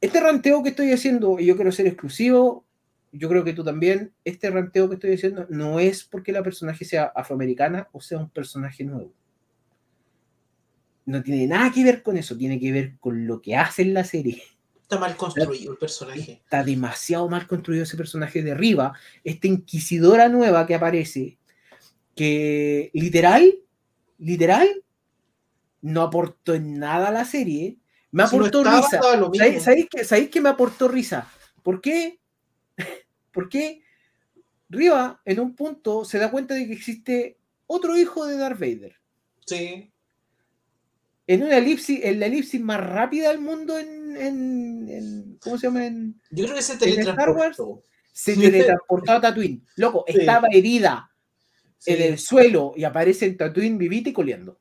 [0.00, 2.64] Este ranteo que estoy haciendo, y yo quiero ser exclusivo,
[3.12, 6.84] yo creo que tú también, este ranteo que estoy haciendo no es porque la personaje
[6.84, 9.12] sea afroamericana o sea un personaje nuevo.
[11.06, 13.94] No tiene nada que ver con eso, tiene que ver con lo que hace en
[13.94, 14.42] la serie.
[14.88, 16.40] Está mal construido el personaje.
[16.42, 21.36] Está demasiado mal construido ese personaje de arriba, esta inquisidora nueva que aparece,
[22.16, 23.58] que literal,
[24.16, 24.66] literal,
[25.82, 27.76] no aportó en nada a la serie.
[28.12, 29.00] Me Si no aportó estaba, risa.
[29.36, 31.30] ¿Sabéis, sabéis que, sabéis que me aportó risa?
[31.62, 32.18] ¿Por qué?
[33.30, 33.82] Porque
[34.70, 37.36] Riva en un punto se da cuenta de que existe
[37.66, 38.96] otro hijo de Darth Vader.
[39.44, 39.92] Sí.
[41.26, 45.66] En una elipsis, en la elipsis más rápida del mundo en, en- en- ¿cómo se
[45.66, 45.86] llama?
[45.86, 47.56] En, Yo creo que se ¿En Star Wars?
[47.56, 47.82] teletransportó.
[48.12, 49.62] se teletransportó a Tatooine.
[49.76, 50.18] Loco, Sí.
[50.20, 51.10] estaba herida
[51.78, 51.92] Sí.
[51.92, 54.58] en el suelo y aparece en Tatooine vivita y coleando.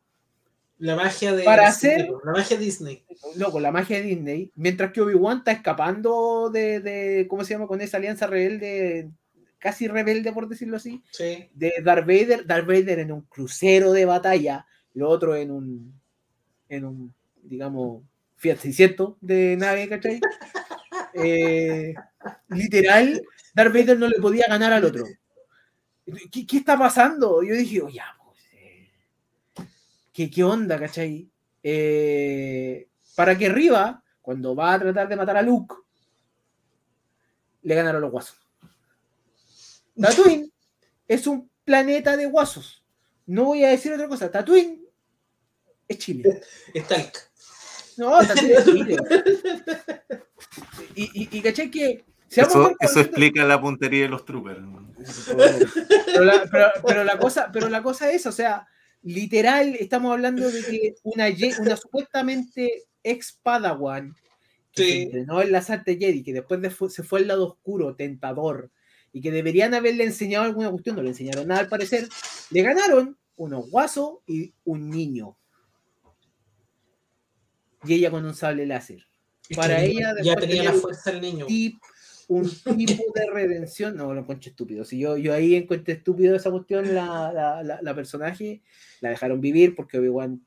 [0.80, 3.04] La magia de Para hacer- La magia Disney.
[3.36, 4.52] Loco, la magia de Disney.
[4.56, 7.66] Mientras que Obi-Wan está escapando de, de- ¿cómo se llama?
[7.66, 9.10] Con esa alianza rebelde,
[9.58, 11.50] casi rebelde, por decirlo así, Sí.
[11.56, 12.46] de Darth Vader.
[12.46, 16.00] Darth Vader en un crucero de batalla, lo otro en un,
[16.70, 18.04] en un, digamos,
[18.38, 20.20] Fiat 600 de nave, ¿cachai?
[21.14, 21.94] Eh,
[22.50, 23.22] literal,
[23.54, 25.06] Darth Vader no le podía ganar al otro.
[26.32, 27.44] ¿Qué, qué está pasando?
[27.44, 27.82] Yo dije,
[28.54, 28.90] eh,
[30.14, 31.30] ¿qué, ¿qué onda, cachai?
[31.64, 35.76] Eh, para que Riva, cuando va a tratar de matar a Luke,
[37.64, 38.38] le ganaron los guasos.
[40.00, 40.52] Tatooine
[41.08, 42.84] es un planeta de guasos.
[43.26, 44.32] No voy a decir otra cosa.
[44.32, 44.86] Tatooine
[45.88, 46.42] es Chile.
[46.76, 47.27] Stalk.
[47.98, 48.28] No, es
[48.66, 48.98] Chile.
[50.96, 52.06] Y, y, y cachai que.
[52.28, 54.60] seamos Eso, eso explica la puntería de los troopers.
[56.06, 58.68] pero la, pero- pero la cosa, pero la cosa es, o sea,
[59.04, 61.28] literal, estamos hablando de que una,
[61.60, 64.14] una supuestamente ex Padawan
[64.74, 65.02] que se Sí.
[65.04, 68.70] entrenó en las artes Jedi, que después de se fue al lado oscuro, tentador,
[69.12, 72.08] y que deberían haberle enseñado alguna cuestión, no le enseñaron nada al parecer,
[72.52, 75.38] le ganaron unos guasos y un niño.
[77.86, 79.06] Y ella con un sable láser.
[79.56, 81.46] Para ella, ya tenía la fuerza el niño.
[81.48, 81.80] tip-
[82.30, 83.96] un tipo de redención.
[83.96, 84.84] No, lo encuentro estúpido.
[84.84, 88.62] Si yo, yo ahí encontré estúpido esa cuestión, la, la, la- la personaje,
[89.00, 90.46] la dejaron vivir porque Obi-Wan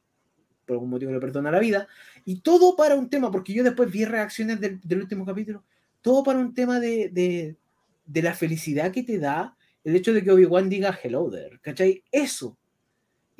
[0.66, 1.88] por algún motivo le perdona la vida.
[2.26, 5.64] Y todo para un tema, porque yo después vi reacciones del, del último capítulo,
[6.02, 7.56] todo para un tema de, de,
[8.04, 12.04] de la felicidad que te da el hecho de que Obi-Wan diga hello there, ¿cachai?
[12.12, 12.58] Eso.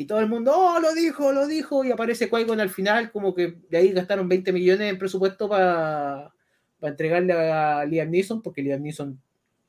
[0.00, 3.34] Y todo el mundo, oh, lo dijo, lo dijo, y aparece Qui-Gon al final, como
[3.34, 6.32] que de ahí gastaron 20 millones en presupuesto para
[6.80, 9.20] para entregarle a Liam Neeson, porque Liam Neeson,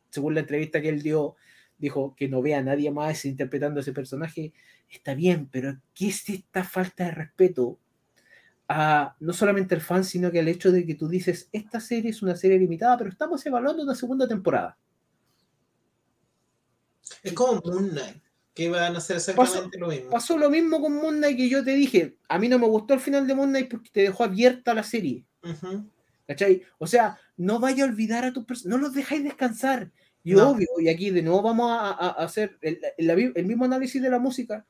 [0.09, 1.35] según la entrevista que él dio,
[1.77, 4.53] dijo que no vea a nadie más interpretando ese personaje.
[4.89, 7.77] Está bien, pero ¿qué es esta falta de respeto
[8.67, 12.11] a no solamente al fan, sino que al hecho de que tú dices, esta serie
[12.11, 14.77] es una serie limitada, pero estamos evaluando una segunda temporada?
[17.21, 18.23] Es como Moon Knight,
[18.53, 20.09] que van a hacer exactamente lo mismo.
[20.09, 22.93] Pasó lo mismo con Moon Knight que yo te dije, a mí no me gustó
[22.93, 25.23] el final de Moon Knight porque te dejó abierta la serie.
[25.43, 25.85] Ujú.
[26.27, 26.61] ¿Cachai?
[26.77, 29.91] O sea, no vaya a olvidar a tus personas, no los dejáis descansar.
[30.23, 30.49] Y No.
[30.51, 34.01] obvio, y aquí de nuevo vamos a, a- a hacer el, el- el mismo análisis
[34.01, 34.65] de la música.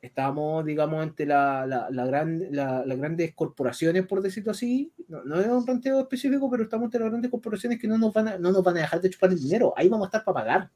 [0.00, 4.92] Estamos, digamos, ante la, la, la gran, la- las grandes corporaciones, por decirlo así.
[5.08, 8.12] No, no es un planteo específico, pero estamos ante las grandes corporaciones que no nos
[8.12, 9.72] van a, no nos van a dejar de chupar el dinero.
[9.74, 10.70] Ahí vamos a estar para pagar.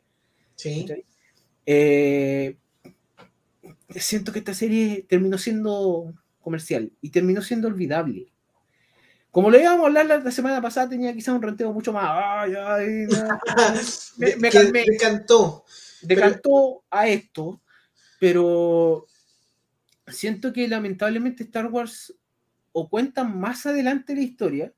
[0.56, 0.80] Sí.
[0.80, 1.04] ¿cachai?
[1.70, 2.56] Eh,
[3.96, 8.32] siento que esta serie terminó siendo comercial y terminó siendo olvidable.
[9.30, 12.06] Como lo íbamos a hablar la, la semana pasada, tenía quizás un ranteo mucho más.
[12.10, 13.38] Ay, ay, no.
[14.16, 14.84] Me- me que calmé.
[14.88, 15.66] decantó.
[16.00, 17.60] Decantó a esto,
[18.18, 19.06] pero
[20.06, 22.14] siento que lamentablemente Star Wars
[22.72, 24.72] o cuentan más adelante la historia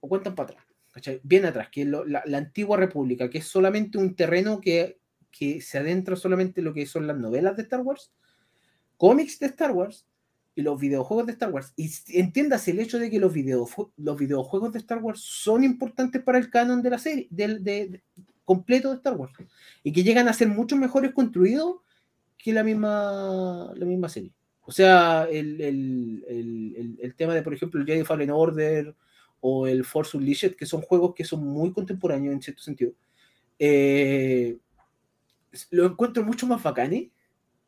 [0.00, 0.64] o cuentan para atrás.
[0.92, 1.20] ¿cachai?
[1.24, 4.98] Bien atrás, que es lo- la, la antigua república, que es solamente un terreno que,
[5.36, 8.12] que se adentra solamente en lo que son las novelas de Star Wars,
[8.96, 10.06] cómics de Star Wars
[10.54, 11.72] y los videojuegos de Star Wars.
[11.76, 16.22] Y entiendas el hecho de que los, videojue- los videojuegos de Star Wars son importantes
[16.22, 18.02] para el canon de la serie, del de- de-
[18.44, 19.32] completo de Star Wars,
[19.82, 21.76] y que llegan a ser mucho mejores construidos
[22.38, 24.32] que la misma, la misma serie.
[24.66, 28.94] O sea, el- el- el- el tema de, por ejemplo, el Jedi Fallen Order
[29.40, 32.92] o el Force Unleashed, que son juegos que son muy contemporáneos en cierto sentido,
[33.58, 34.58] eh,
[35.70, 37.10] lo encuentro mucho más bacanes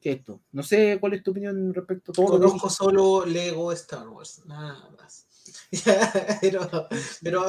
[0.01, 0.41] que esto.
[0.53, 4.43] No sé cuál es tu opinión respecto a todo lo Conozco solo Lego Star Wars,
[4.47, 5.25] nada más.
[6.41, 6.89] Pero,
[7.23, 7.47] pero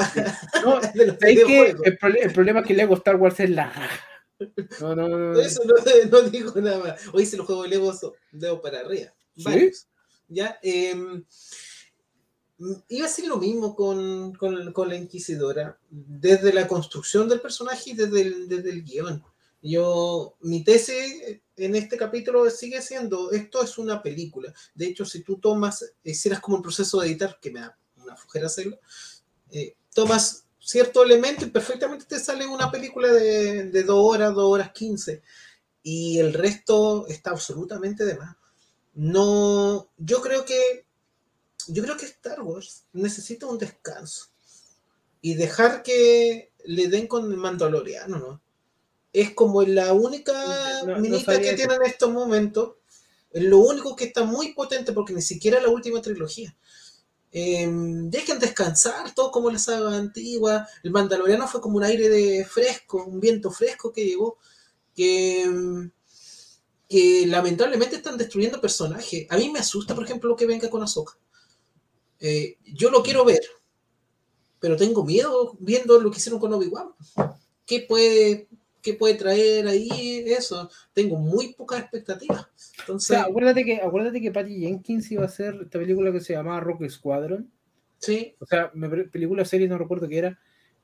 [0.63, 0.79] No.
[0.93, 1.17] El,
[1.99, 3.71] prole- el problema es que Lego Star Wars es la.
[4.79, 5.17] No, no, no.
[5.33, 5.39] no.
[5.39, 5.73] Eso no,
[6.11, 7.01] no digo nada más.
[7.11, 7.91] Hoy se los juegos de Lego
[8.31, 9.11] dedo para arriba.
[9.35, 9.71] ¿Sí?
[10.27, 11.23] Ya, em,
[12.87, 17.89] iba a ser lo mismo con, con- con la Inquisidora, desde la construcción del personaje
[17.91, 19.23] y desde el, desde el guion.
[19.61, 24.53] Yo, mi tesis en este capítulo sigue siendo, esto es una película.
[24.75, 28.15] De hecho, si tú tomas, hicieras como el proceso de editar, que me da una
[28.15, 28.79] flojera hacerlo,
[29.51, 34.51] eh, tomas cierto elemento y perfectamente te sale una película de, de dos horas, dos
[34.51, 35.23] horas quince.
[35.81, 38.35] Y el resto está absolutamente de más.
[38.93, 40.85] No, yo creo que,
[41.67, 44.27] yo creo que Star Wars necesita un descanso
[45.21, 48.41] y dejar que le den con el Mandaloriano, ¿no?
[49.21, 50.33] Es como la única
[50.85, 52.75] No- no minita sabía que tiene en estos momentos.
[53.31, 56.55] Es lo único que está muy potente porque ni siquiera la última trilogía.
[57.31, 60.67] Eh, dejen descansar, todo como la saga antigua.
[60.83, 64.37] El Mandaloriano fue como un aire de fresco, un viento fresco que llegó.
[64.95, 65.45] Que,
[66.89, 69.27] que lamentablemente están destruyendo personajes.
[69.29, 71.17] A mí me asusta, por ejemplo, lo que venga con Ahsoka.
[72.19, 73.41] Eh, yo lo quiero ver,
[74.59, 76.89] pero tengo miedo viendo lo que hicieron con Obi-Wan.
[77.65, 78.47] ¿Qué puede,
[78.87, 80.69] ¿Qué puede traer ahí eso?
[80.93, 82.39] Tengo muy pocas expectativas.
[82.45, 86.21] O Entonces, sea, acuérdate que, acuérdate que Patty Jenkins iba a hacer esta película que
[86.21, 87.51] se llamaba Rock Squadron.
[87.97, 90.39] sí, O sea, me, película o serie, no recuerdo qué era.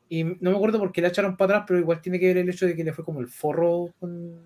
[0.10, 2.40] Y no me acuerdo por qué la echaron para atrás, pero igual tiene que ver
[2.40, 4.38] el hecho de que le fue como el forro con,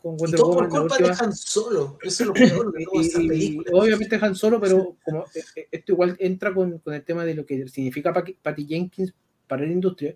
[0.00, 0.72] con y Wonder todo por Woman.
[0.72, 1.16] la culpa de.
[1.18, 1.98] Han Solo.
[2.00, 5.90] Eso es lo peor de Y- y- obviamente Han Solo, pero como eh, eh, esto
[5.90, 9.12] igual entra con, con el tema de lo que significa Patty Jenkins
[9.48, 10.14] para la industria.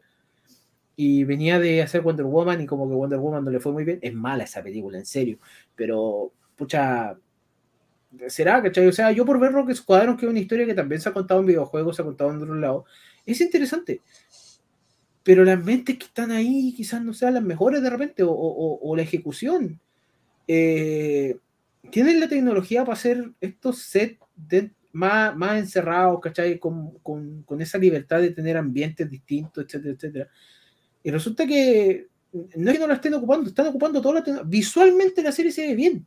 [0.98, 3.84] Y venía de hacer Wonder Woman y como que Wonder Woman no le fue muy
[3.84, 4.00] bien.
[4.02, 5.38] Es mala esa película, en serio.
[5.76, 7.16] Pero, pucha,
[8.28, 8.86] será, ¿cachai?
[8.86, 11.12] O sea, yo por ver Rock Squadron, que es una historia que también se ha
[11.12, 12.84] contado en videojuegos, se ha contado en otro lado,
[13.26, 14.00] es interesante.
[15.22, 18.78] Pero las mentes que están ahí quizás no sean las mejores de repente, o, o-
[18.82, 19.78] o la ejecución.
[20.48, 21.38] Eh,
[21.90, 24.18] tienen la tecnología para hacer estos sets
[24.92, 26.58] más, más encerrados, ¿cachai?
[26.58, 30.28] Con, con- con esa libertad de tener ambientes distintos, etcétera, etcétera.
[31.02, 35.22] Y resulta que no es que no la estén ocupando, están ocupando toda la Visualmente
[35.22, 36.06] la serie se ve bien.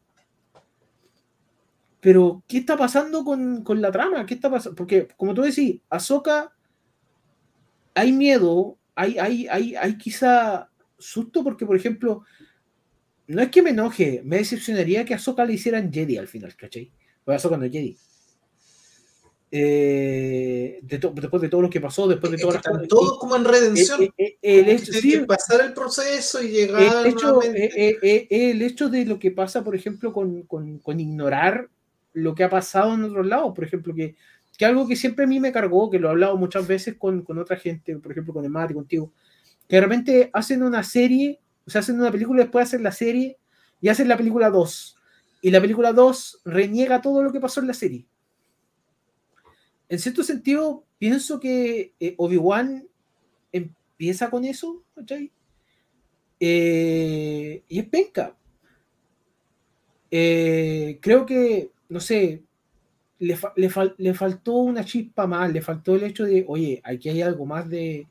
[2.00, 4.26] Pero, ¿qué está pasando con, con la trama?
[4.26, 4.76] ¿Qué está pasando?
[4.76, 6.52] Porque, como tú decís, Ahsoka,
[7.94, 12.24] hay miedo, hay, hay, hay, hay quizá susto, porque, por ejemplo,
[13.28, 16.56] no es que me enoje, me decepcionaría que a Ahsoka le hicieran Jedi al final,
[16.56, 16.92] ¿cachai?
[17.24, 17.98] Pues Ahsoka no es Jedi.
[19.54, 22.88] Eh, de después de todo lo que pasó, después de Es todas que las cosas-
[22.88, 24.02] todos como en redención.
[24.04, 27.49] eh, eh, eh, el hecho- sí, que pasar el proceso y llegar el hecho, eh,
[27.76, 31.68] eh, eh, eh, el hecho de lo que pasa, por ejemplo, con, con- con ignorar
[32.14, 34.16] lo que ha pasado en otros lados, por ejemplo, que,
[34.58, 37.22] que algo que siempre a mí me cargó, que lo he hablado muchas veces con,
[37.24, 39.12] con otra gente, por ejemplo, con el Mate, contigo,
[39.68, 43.38] que de repente hacen una serie, o sea, hacen una película, después hacen la serie
[43.82, 44.97] y hacen la película 2.
[45.41, 48.06] Y la película 2 reniega todo lo que pasó en la serie.
[49.92, 52.88] En cierto sentido, pienso que eh, Obi-Wan
[53.52, 55.32] empieza con eso, ¿cachai?
[56.39, 58.36] Eh, y es penca.
[60.10, 62.44] Eh, creo que, no sé,
[63.20, 67.10] le, fa- le le faltó una chispa más, le faltó el hecho de, oye, aquí
[67.10, 68.08] hay algo más de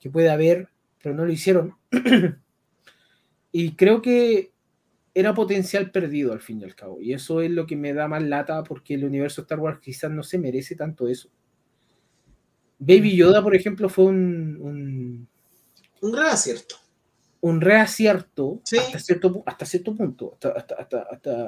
[0.00, 0.68] que puede haber,
[1.02, 1.76] pero no lo hicieron.
[3.52, 4.50] y creo que
[5.14, 7.00] era potencial perdido al fin y al cabo.
[7.00, 10.10] Y eso es lo que me da más lata porque el universo Star Wars quizás
[10.10, 11.28] no se merece tanto eso.
[12.78, 15.28] Baby Yoda, por ejemplo, fue un, un,
[16.00, 16.76] Un gran acierto.
[17.42, 18.78] un reacierto Sí.
[18.78, 20.32] hasta, cierto, hasta cierto punto.
[20.34, 21.02] Hasta, hasta, hasta,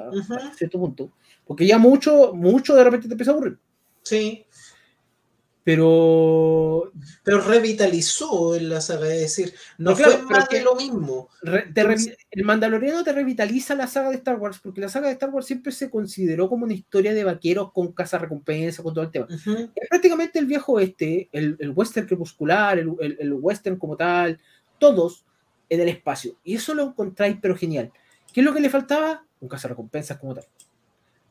[0.09, 1.13] hasta cierto punto.
[1.45, 3.57] Porque ya mucho, mucho de repente te empieza a aburrir.
[4.03, 4.45] Sí.
[5.63, 6.91] Pero
[7.23, 10.75] Pero revitalizó en la saga, es decir, no No, claro, fue más que- de lo
[10.75, 11.29] mismo.
[11.41, 15.13] re- revi- el Mandaloriano te revitaliza la saga de Star Wars, porque la saga de
[15.13, 19.03] Star Wars siempre se consideró como una historia de vaqueros con casa recompensa, con todo
[19.05, 19.27] el tema.
[19.29, 19.71] Ujú.
[19.75, 24.39] es prácticamente el viejo este, el, el western crepuscular, el, el- el western como tal,
[24.79, 25.25] todos
[25.69, 26.35] en el espacio.
[26.43, 27.91] Y eso lo encontráis, pero genial.
[28.33, 29.25] ¿Qué es lo que le faltaba?
[29.39, 30.45] Un cazarrecompensas como tal.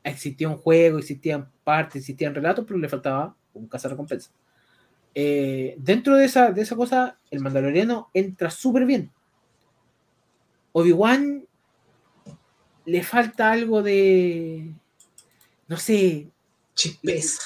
[0.05, 4.33] Existía un juego, existían partes, existían relatos, pero le faltaba un cazarrecompensas.
[5.15, 9.11] Eh, dentro de esa, de esa cosa, el Mandaloriano entra súper bien.
[10.73, 11.47] Obi-Wan
[12.87, 14.73] le falta algo de.
[15.69, 16.29] no sé,
[16.75, 17.43] Chispeza.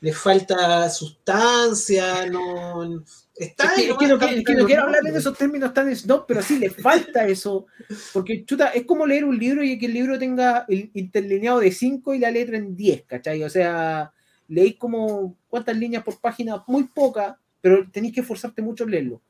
[0.00, 3.02] Le falta sustancia, no.
[3.34, 6.42] Está Es que, no, no en quiero los hablar en esos términos tan snob, pero
[6.42, 7.66] sí le falta eso.
[8.12, 11.72] Porque, chuta, es como leer un libro y que el libro tenga el interlineado de
[11.72, 13.42] 5 y la letra en 10, ¿cachai?
[13.42, 14.12] O sea,
[14.48, 19.22] leéis como cuántas líneas por página, muy pocas, pero tenéis que esforzarte mucho en leerlo.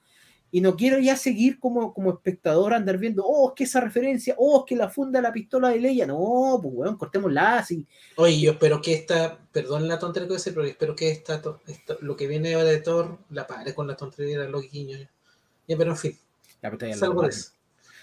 [0.51, 4.35] Y no quiero ya seguir como, como espectador andar viendo, oh, es que esa referencia,
[4.39, 6.07] oh, es que la funda de la pistola de Leia.
[6.07, 7.87] No, pues, weón, cortémosla así.
[8.17, 11.11] Oye, yo espero que esta, perdón la tontería que voy a decir, pero espero que
[11.11, 14.71] esta, esta- lo que viene ahora de Thor la pare con la tontería de los
[14.71, 15.07] guiños.
[15.67, 16.19] Ya, pero en fin,
[16.63, 16.91] La la de
[17.29, 17.53] eso.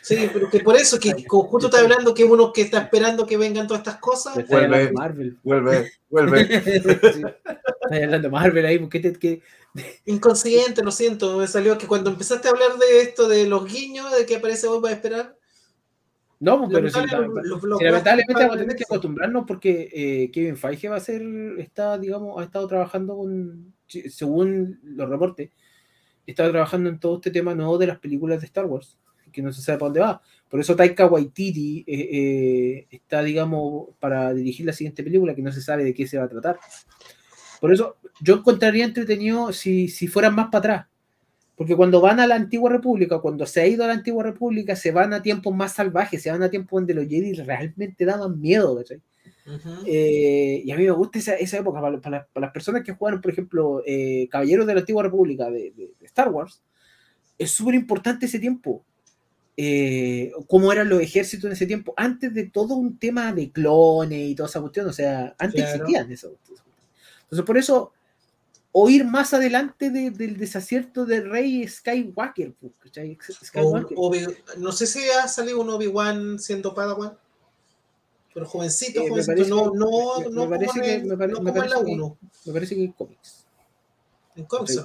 [0.07, 3.37] Sí, pero que por eso, que justo está hablando que uno que está esperando que
[3.37, 4.91] vengan todas estas cosas, Está Vuelve.
[4.91, 5.37] Marvel.
[5.43, 6.61] Vuelve, vuelve.
[6.61, 6.71] Sí.
[6.77, 9.41] Está hablando de Marvel ahí, porque te, que,
[10.05, 14.15] inconsciente, lo siento, me salió que cuando empezaste a hablar de esto, de los guiños,
[14.15, 15.35] de que aparece hoy va a esperar,
[16.39, 20.97] No, pues, pero los- lamentablemente vamos a tener que acostumbrarnos porque eh, Kevin Feige va
[20.97, 21.23] a ser,
[21.57, 25.49] está, digamos, ha estado trabajando con, si- según los reportes,
[26.27, 28.97] estaba trabajando en todo este tema nuevo de las películas de Star Wars,
[29.35, 30.21] que no se sabe para dónde va.
[30.49, 35.51] Por eso Taika Waititi eh, eh, está, digamos, para dirigir la siguiente película, que no
[35.51, 36.57] se sabe de qué se va a tratar.
[37.59, 40.87] Por eso yo encontraría entretenido si, si fueran más para atrás.
[41.57, 44.75] Porque cuando van a la antigua república, cuando se ha ido a la antigua república,
[44.75, 48.39] se van a tiempos más salvajes, se van a tiempos donde los Jedi realmente daban
[48.41, 48.75] miedo.
[48.77, 49.01] ¿cachai?
[49.47, 49.83] Ujú.
[49.87, 52.91] Eh, y a mí me gusta esa, esa época, para, para- para las personas que
[52.93, 56.61] jugaron, por ejemplo, eh, Caballeros de la Antigua República de, de- de Star Wars,
[57.37, 58.83] es súper importante ese tiempo.
[59.57, 64.19] Eh, cómo eran los ejércitos en ese tiempo, antes de todo un tema de clones
[64.31, 65.75] y toda esa cuestión, o sea, antes Claro.
[65.77, 66.35] existían eso.
[67.23, 67.93] Entonces, por eso,
[68.73, 73.17] oír más adelante de- del desacierto del rey Skywalker, pues, ¿cachai?
[73.17, 73.97] O Skywalker.
[73.97, 77.17] Obi- no sé si ha salido un Obi-Wan siendo Padawan,
[78.33, 81.07] pero jovencito, Eh, me jovencito, parece- no, no, me- me no como parece en que-
[81.07, 83.45] me pare- no me en parece que- 1, Me parece que hay cómics.
[84.35, 84.83] en cómics.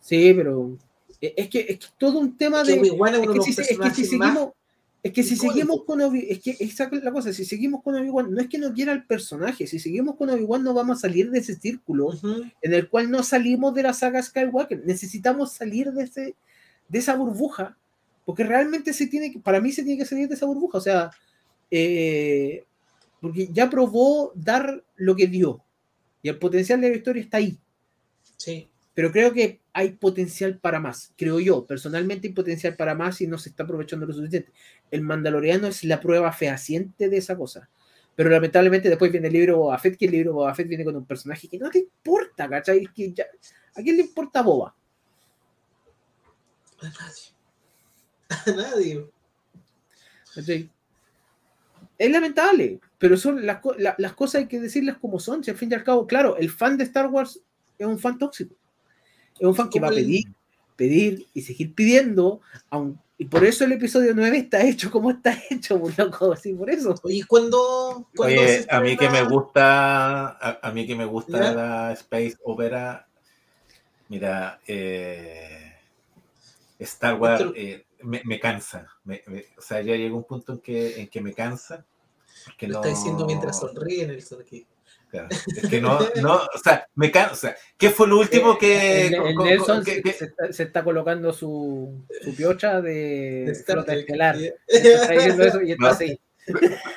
[0.00, 0.32] Sí.
[0.34, 0.76] Pero
[1.20, 2.74] es que es que todo un tema de.
[2.74, 4.50] Es que si, seguimos.
[5.02, 5.54] Es que si icónicos.
[5.54, 8.48] seguimos con Obi, es que esa es la cosa, si seguimos con Obi-Wan, no es
[8.48, 11.54] que no quiera el personaje, si seguimos con Obi-Wan no vamos a salir de ese
[11.54, 12.44] círculo Ujú.
[12.60, 16.34] en el cual no salimos de la saga Skywalker, necesitamos salir de ese
[16.88, 17.78] de esa burbuja,
[18.26, 20.82] porque realmente se tiene que, para mí se tiene que salir de esa burbuja, o
[20.82, 21.10] sea,
[21.70, 22.64] eh,
[23.22, 25.62] porque ya probó dar lo que dio
[26.22, 27.56] y el potencial de la historia está ahí
[28.36, 28.68] Sí.
[28.92, 33.26] pero creo que hay potencial para más, creo yo, personalmente hay potencial para más y
[33.26, 34.52] no se está aprovechando lo suficiente.
[34.90, 37.68] El Mandaloriano es la prueba fehaciente de esa cosa,
[38.16, 40.96] pero lamentablemente después viene el libro Boba Fett, que el libro Boba Fett viene con
[40.96, 42.86] un personaje que no te importa, ¿cachai?
[42.94, 43.26] Que ya-
[43.76, 44.74] ¿A quién le importa Boba?
[46.80, 47.34] A nadie.
[48.46, 49.06] A nadie.
[50.34, 50.70] ¿cachai?
[51.98, 55.56] Es lamentable, pero son las, la- las cosas hay que decirlas como son, si al
[55.56, 57.40] fin y al cabo, claro, el fan de Star Wars
[57.78, 58.54] es un fan tóxico,
[59.40, 60.24] es un fan que va a el- pedir,
[60.76, 65.36] pedir y seguir pidiendo, aun- y por eso el episodio 9 está hecho como está
[65.50, 66.94] hecho, pues, loco, así por eso.
[67.02, 71.38] Oye, ¿cuándo, cuándo Oye, a mí que me gusta, a, a mí que me gusta
[71.38, 71.52] ¿Ya?
[71.52, 73.08] la Space Opera,
[74.08, 75.72] mira, eh,
[76.78, 78.86] Star Wars eh, me, me cansa.
[79.04, 81.84] Me- me- o sea, ya llega un punto en que, en que me cansa.
[82.62, 84.66] Lo no- está diciendo mientras sonríe Nelson aquí.
[85.10, 87.32] Claro, es que no, no, o sea, me cansa.
[87.32, 90.12] O sea, ¿qué fue lo último que, el, el co- co- Nelson que- se, que-
[90.12, 94.36] se está, se está colocando su, su piocha de, De Star flota estelar.
[94.66, 95.90] Está diciendo eso y está No.
[95.90, 96.20] así.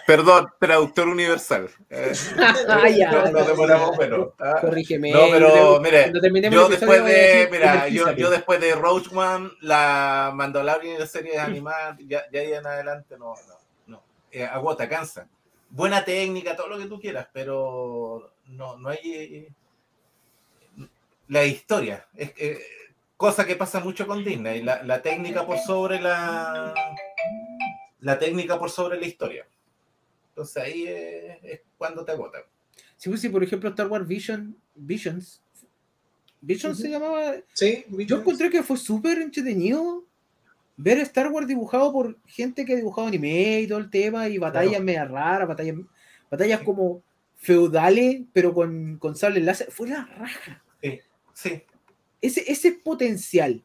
[0.07, 1.69] Perdón, traductor universal.
[1.89, 2.13] Eh,
[2.67, 4.29] Ah, ya, no, no demoramos menos.
[4.39, 5.11] Ah, Corrígeme.
[5.11, 6.11] No, pero, mire,
[6.49, 10.99] Yo el después de, decir, mira, yo, yo después de Roach One, la Mandalorian y
[10.99, 13.55] las series animadas, ya, ya ahí en adelante no, no,
[13.87, 14.03] no.
[14.31, 15.27] Eh, agota, cansa.
[15.73, 19.47] Buena técnica, todo lo que tú quieras, pero no, no hay eh,
[21.29, 22.07] la historia.
[22.13, 22.59] Es eh,
[23.17, 26.75] cosa que pasa mucho con Disney, la, la técnica por sobre la
[28.01, 29.47] la técnica por sobre la historia.
[30.29, 32.45] Entonces ahí es, es cuando te agota.
[32.95, 35.41] Sí, pues, sí, por ejemplo, Star Wars Vision, Visions.
[36.39, 37.33] Visions se llamaba.
[37.53, 40.05] Sí, Yo encontré que fue súper entretenido
[40.77, 44.37] ver Star Wars dibujado por gente que ha dibujado anime y todo el tema, y
[44.37, 44.83] batallas Claro.
[44.85, 45.75] media raras, batallas,
[46.31, 47.01] batallas como
[47.35, 49.71] feudales, pero con, con sable láser.
[49.71, 50.63] Fue la raja.
[51.33, 51.61] Sí,
[52.21, 53.63] Ese, ese potencial.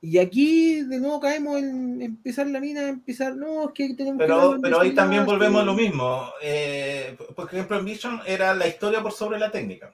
[0.00, 4.24] Y aquí de nuevo caemos en empezar la mina, empezar, no, es que tenemos que
[4.26, 6.28] Pero, darle pero ahí también volvemos a lo mismo.
[6.42, 9.92] Eh, por ejemplo, en Vision era la historia por sobre la técnica.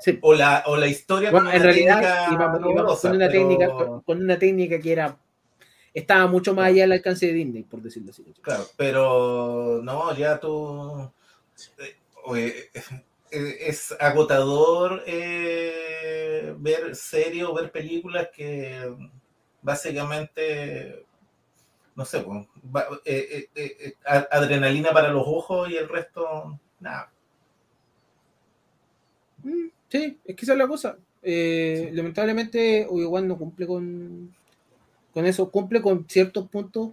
[0.00, 0.18] Sí.
[0.22, 2.64] O la, o la historia Bueno, con en una realidad técnica con
[3.14, 5.16] una pero- técnica, con, con una técnica que era
[5.94, 8.24] estaba mucho más allá del alcance de Disney, por decirlo así.
[8.42, 11.10] Claro, pero no, ya tú,
[12.24, 12.70] Oye,
[13.30, 18.92] eh, es agotador eh, ver series o ver películas que
[19.62, 21.04] básicamente,
[21.94, 23.94] no sé, pues, va- eh, eh, eh,
[24.30, 27.10] adrenalina para los ojos y el resto, nada.
[29.42, 30.98] Mm, Sí, es que esa es la cosa.
[31.22, 34.34] Eh, Lamentablemente, Obi-Wan no cumple con,
[35.12, 35.48] con eso.
[35.52, 36.90] Cumple con ciertos puntos,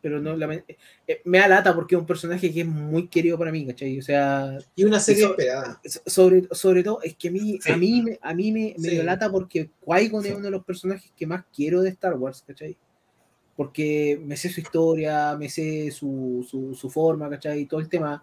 [0.00, 0.34] pero no.
[0.34, 0.64] lament-
[1.06, 3.98] eh, me da lata porque es un personaje que es muy querido para mí, ¿cachai?
[3.98, 5.80] O sea, Y una serie Eso- esperada.
[5.84, 7.72] so- sobre, sobre todo, es que a mí, Sí.
[7.72, 8.94] a mí, me- a mí me, me Sí.
[8.94, 10.30] dio lata porque Qui-Gon Sí.
[10.30, 12.74] es uno de los personajes que más quiero de Star Wars, ¿cachai?
[13.54, 17.66] Porque me sé su historia, me sé su, su, su forma, ¿cachai?
[17.66, 18.22] Todo el tema.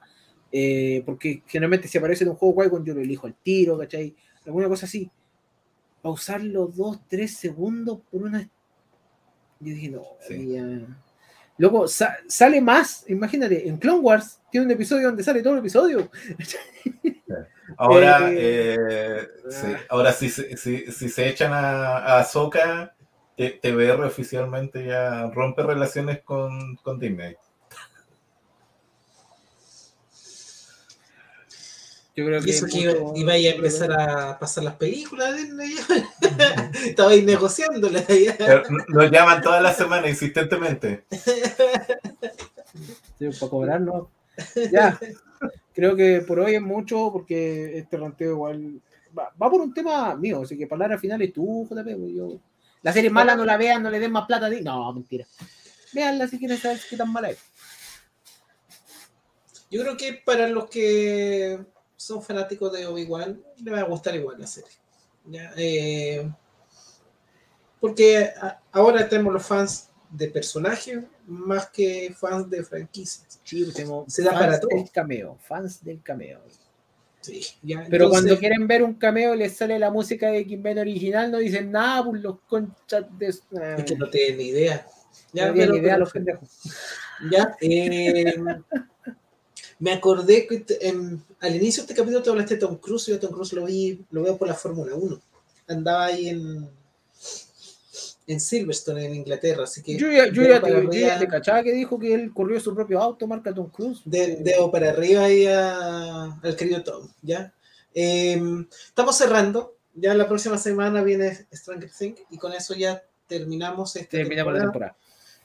[0.51, 4.15] Eh, porque generalmente si aparece en un juego Qui-Gon yo lo elijo al tiro, ¿cachai?
[4.45, 5.09] Alguna cosa así.
[6.01, 8.41] Pausarlo dos, tres segundos por una...
[8.41, 8.47] Yo
[9.73, 10.53] dije, no, Sí.
[10.53, 10.63] ya.
[11.57, 15.59] Luego sa- sale más, imagínate, en Clone Wars tiene un episodio donde sale todo el
[15.59, 16.09] episodio.
[17.77, 22.93] Ahora, Eh, eh, sí, ahora si, se- si, si se echan a, a Ahsoka,
[23.35, 27.35] T- TBR oficialmente ya rompe relaciones con, con Disney.
[32.15, 35.65] Yo creo Y eso que mucho- iba, iba a empezar a pasar las películas de.
[36.89, 38.05] Estaba ahí negociándolas
[38.87, 41.05] Nos llaman todas las semanas insistentemente.
[43.19, 44.09] Sí, para cobrar, ¿no?
[44.71, 44.97] Ya.
[45.73, 48.81] Creo que por hoy es mucho porque este ranteo igual
[49.17, 52.39] va, va por un tema mío, así que palabras finales tú, JP, pues yo.
[52.81, 54.49] La serie mala no la vean, no le den más plata.
[54.61, 55.25] No, mentira.
[55.91, 57.39] Veanla si quieren saber qué tan mala es.
[59.69, 61.59] Yo creo que para los que
[61.95, 64.69] son fanáticos de Obi-Wan, les va a gustar igual la serie.
[65.25, 66.29] Ya, eh,
[67.79, 73.39] porque a- ahora tenemos los fans de personajes más que fans de franquicias.
[73.43, 74.69] Sí, pues, tenemos Se da fans para todo.
[74.77, 76.41] del cameo, fans del cameo.
[77.21, 80.77] Sí, ya, Pero entonces, cuando quieren ver un cameo les sale la música de Kimben
[80.77, 83.27] original, no dicen nada, pues los conchas de.
[83.29, 83.41] es
[83.83, 84.85] que no tienen ni idea.
[85.33, 86.49] Ya, no tienen pero- idea los pendejos.
[87.31, 88.35] Ya, eh,
[89.79, 93.05] me acordé que en- al inicio de este capítulo te hablaste de Tom Cruise.
[93.07, 95.19] Yo a Tom Cruise lo vi, lo veo por la Fórmula 1.
[95.67, 96.69] Andaba ahí en,
[98.27, 99.63] en Silverstone, en Inglaterra.
[99.63, 102.31] Así que Yo ya, yo ya te, yo ya te cachaba que dijo que él
[102.33, 104.01] corrió su propio auto, marca Tom Cruise.
[104.05, 107.07] de, debo para arriba ahí a- al querido Tom.
[107.21, 107.53] ¿ya?
[107.93, 108.41] Eh,
[108.87, 109.73] estamos cerrando.
[109.97, 114.59] Ya la próxima semana viene Stranger Things y con eso ya terminamos esta Terminamos la
[114.61, 114.93] temporada.
[114.93, 114.97] temporada.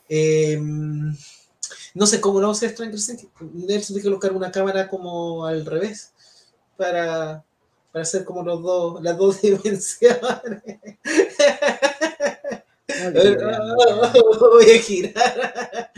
[0.09, 0.61] Eh,
[1.95, 3.27] no sé cómo no sé Stranger Things.
[3.41, 6.13] Nelson tiene que colocar una cámara como al revés
[6.77, 7.45] para,
[7.93, 10.63] para hacer como los dos, las dos dimensiones.
[14.41, 15.91] Voy a girar.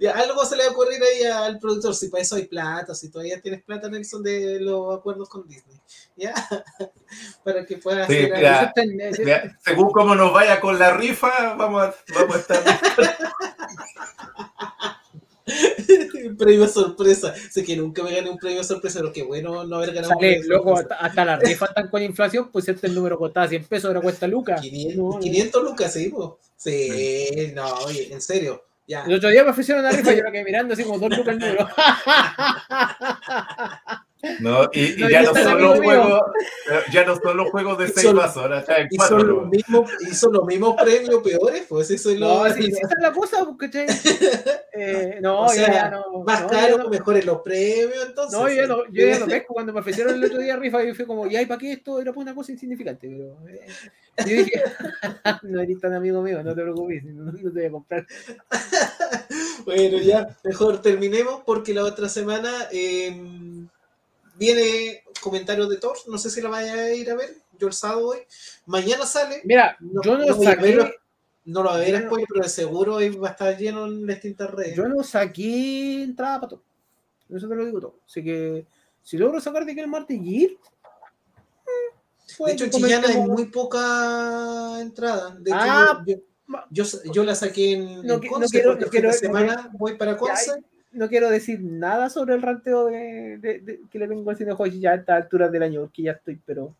[0.00, 1.94] Ya, algo se le va a ocurrir ahí al productor.
[1.94, 5.78] Si para eso hay plata, si todavía tienes plata, Nelson, de los acuerdos con Disney.
[6.16, 6.34] ¿Ya?
[7.44, 11.94] Para que puedas Sí, ese- Ya, Según cómo nos vaya con la rifa, vamos a,
[12.14, 12.62] vamos a estar.
[16.26, 17.34] un premio sorpresa.
[17.50, 20.20] Sé que nunca me gané un premio sorpresa, pero qué bueno no haber ganado un
[20.20, 23.48] Sale, premio loco, hasta, hasta las rifas están con inflación, pues este el número costaba
[23.48, 24.60] 100 pesos, ahora cuesta lucas.
[24.60, 25.20] 500, No, no.
[25.20, 26.38] 500 lucas, sí, po.
[26.56, 28.64] Sí, no, oye, en serio.
[28.86, 29.04] Ya.
[29.04, 31.16] El otro día me ofrecieron una rifa y yo me quedé mirando así como dos
[31.16, 31.68] lucas el número.
[34.40, 34.70] ¿no?
[34.72, 35.82] Y, y No, ya, no mío.
[35.82, 36.20] juegos,
[36.70, 38.96] eh, ya no son los juegos de Y 6 son- pasos, ahora está en Hizo
[39.08, 39.18] 4.
[39.24, 42.94] los mismos, hizo los mismos premios peores, pues eso es lo No, sí, sí, esa
[42.96, 43.38] es la cosa.
[44.74, 46.22] Eh, no, O sea, yo ya no.
[46.24, 48.38] más no, caro, no- mejores los premios, entonces.
[48.38, 49.52] No, yo, ya no, yo ya no pesco.
[49.52, 52.00] Cuando me ofrecieron el otro día rifa, yo fui como, ¿y para qué esto?
[52.00, 53.06] Era pues una cosa insignificante.
[53.08, 53.66] Pero eh,
[54.18, 54.62] yo dije,
[55.42, 58.06] no eres tan amigo mío, no te preocupes, no, no te voy a comprar.
[59.66, 63.14] Bueno, ya, mejor terminemos porque la otra semana eh,
[64.36, 65.96] viene comentarios de Thor.
[66.08, 67.36] No sé si la vaya a ir a ver.
[67.58, 68.18] Yo el sábado voy.
[68.66, 69.42] Mañana sale.
[69.44, 70.94] Mira, No, yo no, no voy saqué.
[71.44, 74.16] No lo va a ver después, pero de seguro va a estar lleno en las
[74.16, 74.76] distintas redes.
[74.76, 76.62] yo no saqué entrada para todo.
[77.28, 77.98] Eso te lo digo todo.
[78.06, 78.66] Así que
[79.02, 80.58] si logro sacar de que el martes y ir.
[82.38, 85.34] mm, de hecho, en Chillana hay muy poca entrada.
[85.38, 86.16] De hecho, Ah, yo,
[86.70, 89.70] yo, yo- yo la saqué en, no en qui- no Conce quiero- no quiero- semana
[89.72, 90.62] voy para Conce.
[90.92, 94.78] No quiero decir nada sobre el ranteo de, de- de- que le tengo al Cinejuegos
[94.78, 96.74] ya a estas alturas del año, porque ya estoy, pero.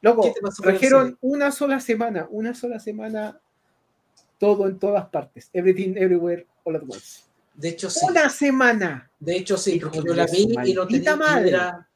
[0.00, 3.38] Loco, ¿Qué te pasó con el trajeron una sola semana, una sola semana,
[4.38, 5.48] todo en todas partes.
[5.52, 7.22] Everything, everywhere, all at once.
[7.54, 8.00] De hecho, sí.
[8.08, 9.10] Una semana.
[9.18, 11.50] De hecho, sí, porque yo la vi y no tenía madre.
[11.50, 11.88] y era,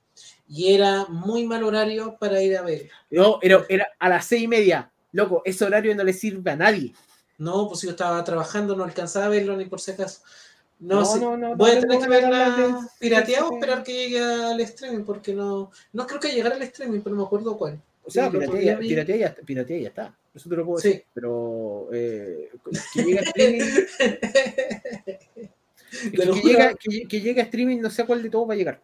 [0.49, 2.91] y era muy mal horario para ir a verla.
[3.11, 4.91] No, era, era a las seis y media.
[5.13, 6.95] Loco, ese horario no le sirve a nadie.
[7.39, 10.23] No, pues yo estaba trabajando, no alcanzaba a verlo ni por si acaso.
[10.81, 11.20] No, No, sé.
[11.20, 15.35] no, no, Voy a tener que verla pirateada o esperar que llegue al streaming, porque
[15.35, 15.70] no.
[15.93, 17.81] No creo que llegara al streaming, pero no me acuerdo cuál.
[18.05, 20.14] O sea, Sí, el otro piratea, día ya- piratea ya, piratea ya está.
[20.35, 20.89] Eso te lo puedo Sí.
[20.89, 21.05] decir.
[21.12, 22.51] Pero eh,
[22.95, 23.61] que llegue a streaming,
[26.12, 28.57] que, llega, que, que llegue a streaming, no sé a cuál de todos va a
[28.57, 28.81] llegar.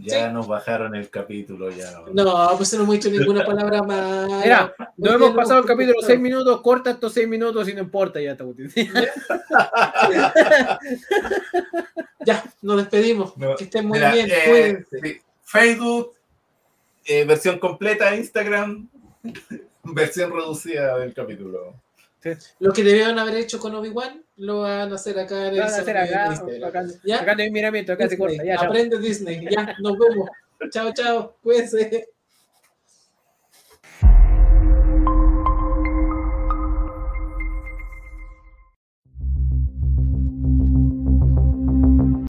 [0.00, 0.32] Ya Sí.
[0.32, 1.90] nos bajaron el capítulo, ya.
[2.12, 4.28] No, pues no hemos dicho ninguna palabra más.
[4.44, 6.00] Mira, no hemos pasado el capítulo.
[6.00, 8.44] 6 minutos, corta estos 6 minutos y no importa, ya está.
[12.24, 13.36] Ya, nos despedimos.
[13.36, 14.28] No, que estén muy Mira, bien.
[14.30, 16.12] eh, sí, Facebook,
[17.06, 18.88] eh, versión completa de Instagram,
[19.84, 21.74] versión reducida del capítulo.
[22.58, 25.72] Lo que debieron haber hecho con Obi-Wan lo van a hacer acá en el Van
[25.72, 26.32] a hacer acá,
[26.66, 27.20] acá, ¿Ya?
[27.20, 28.44] acá no hay miramiento, acá se Disney, corta.
[28.44, 28.66] Ya, chao.
[28.66, 29.48] Aprende Disney.
[29.50, 30.28] Ya, nos vemos.
[30.70, 31.36] chao, chao.
[31.42, 32.08] Cuídense.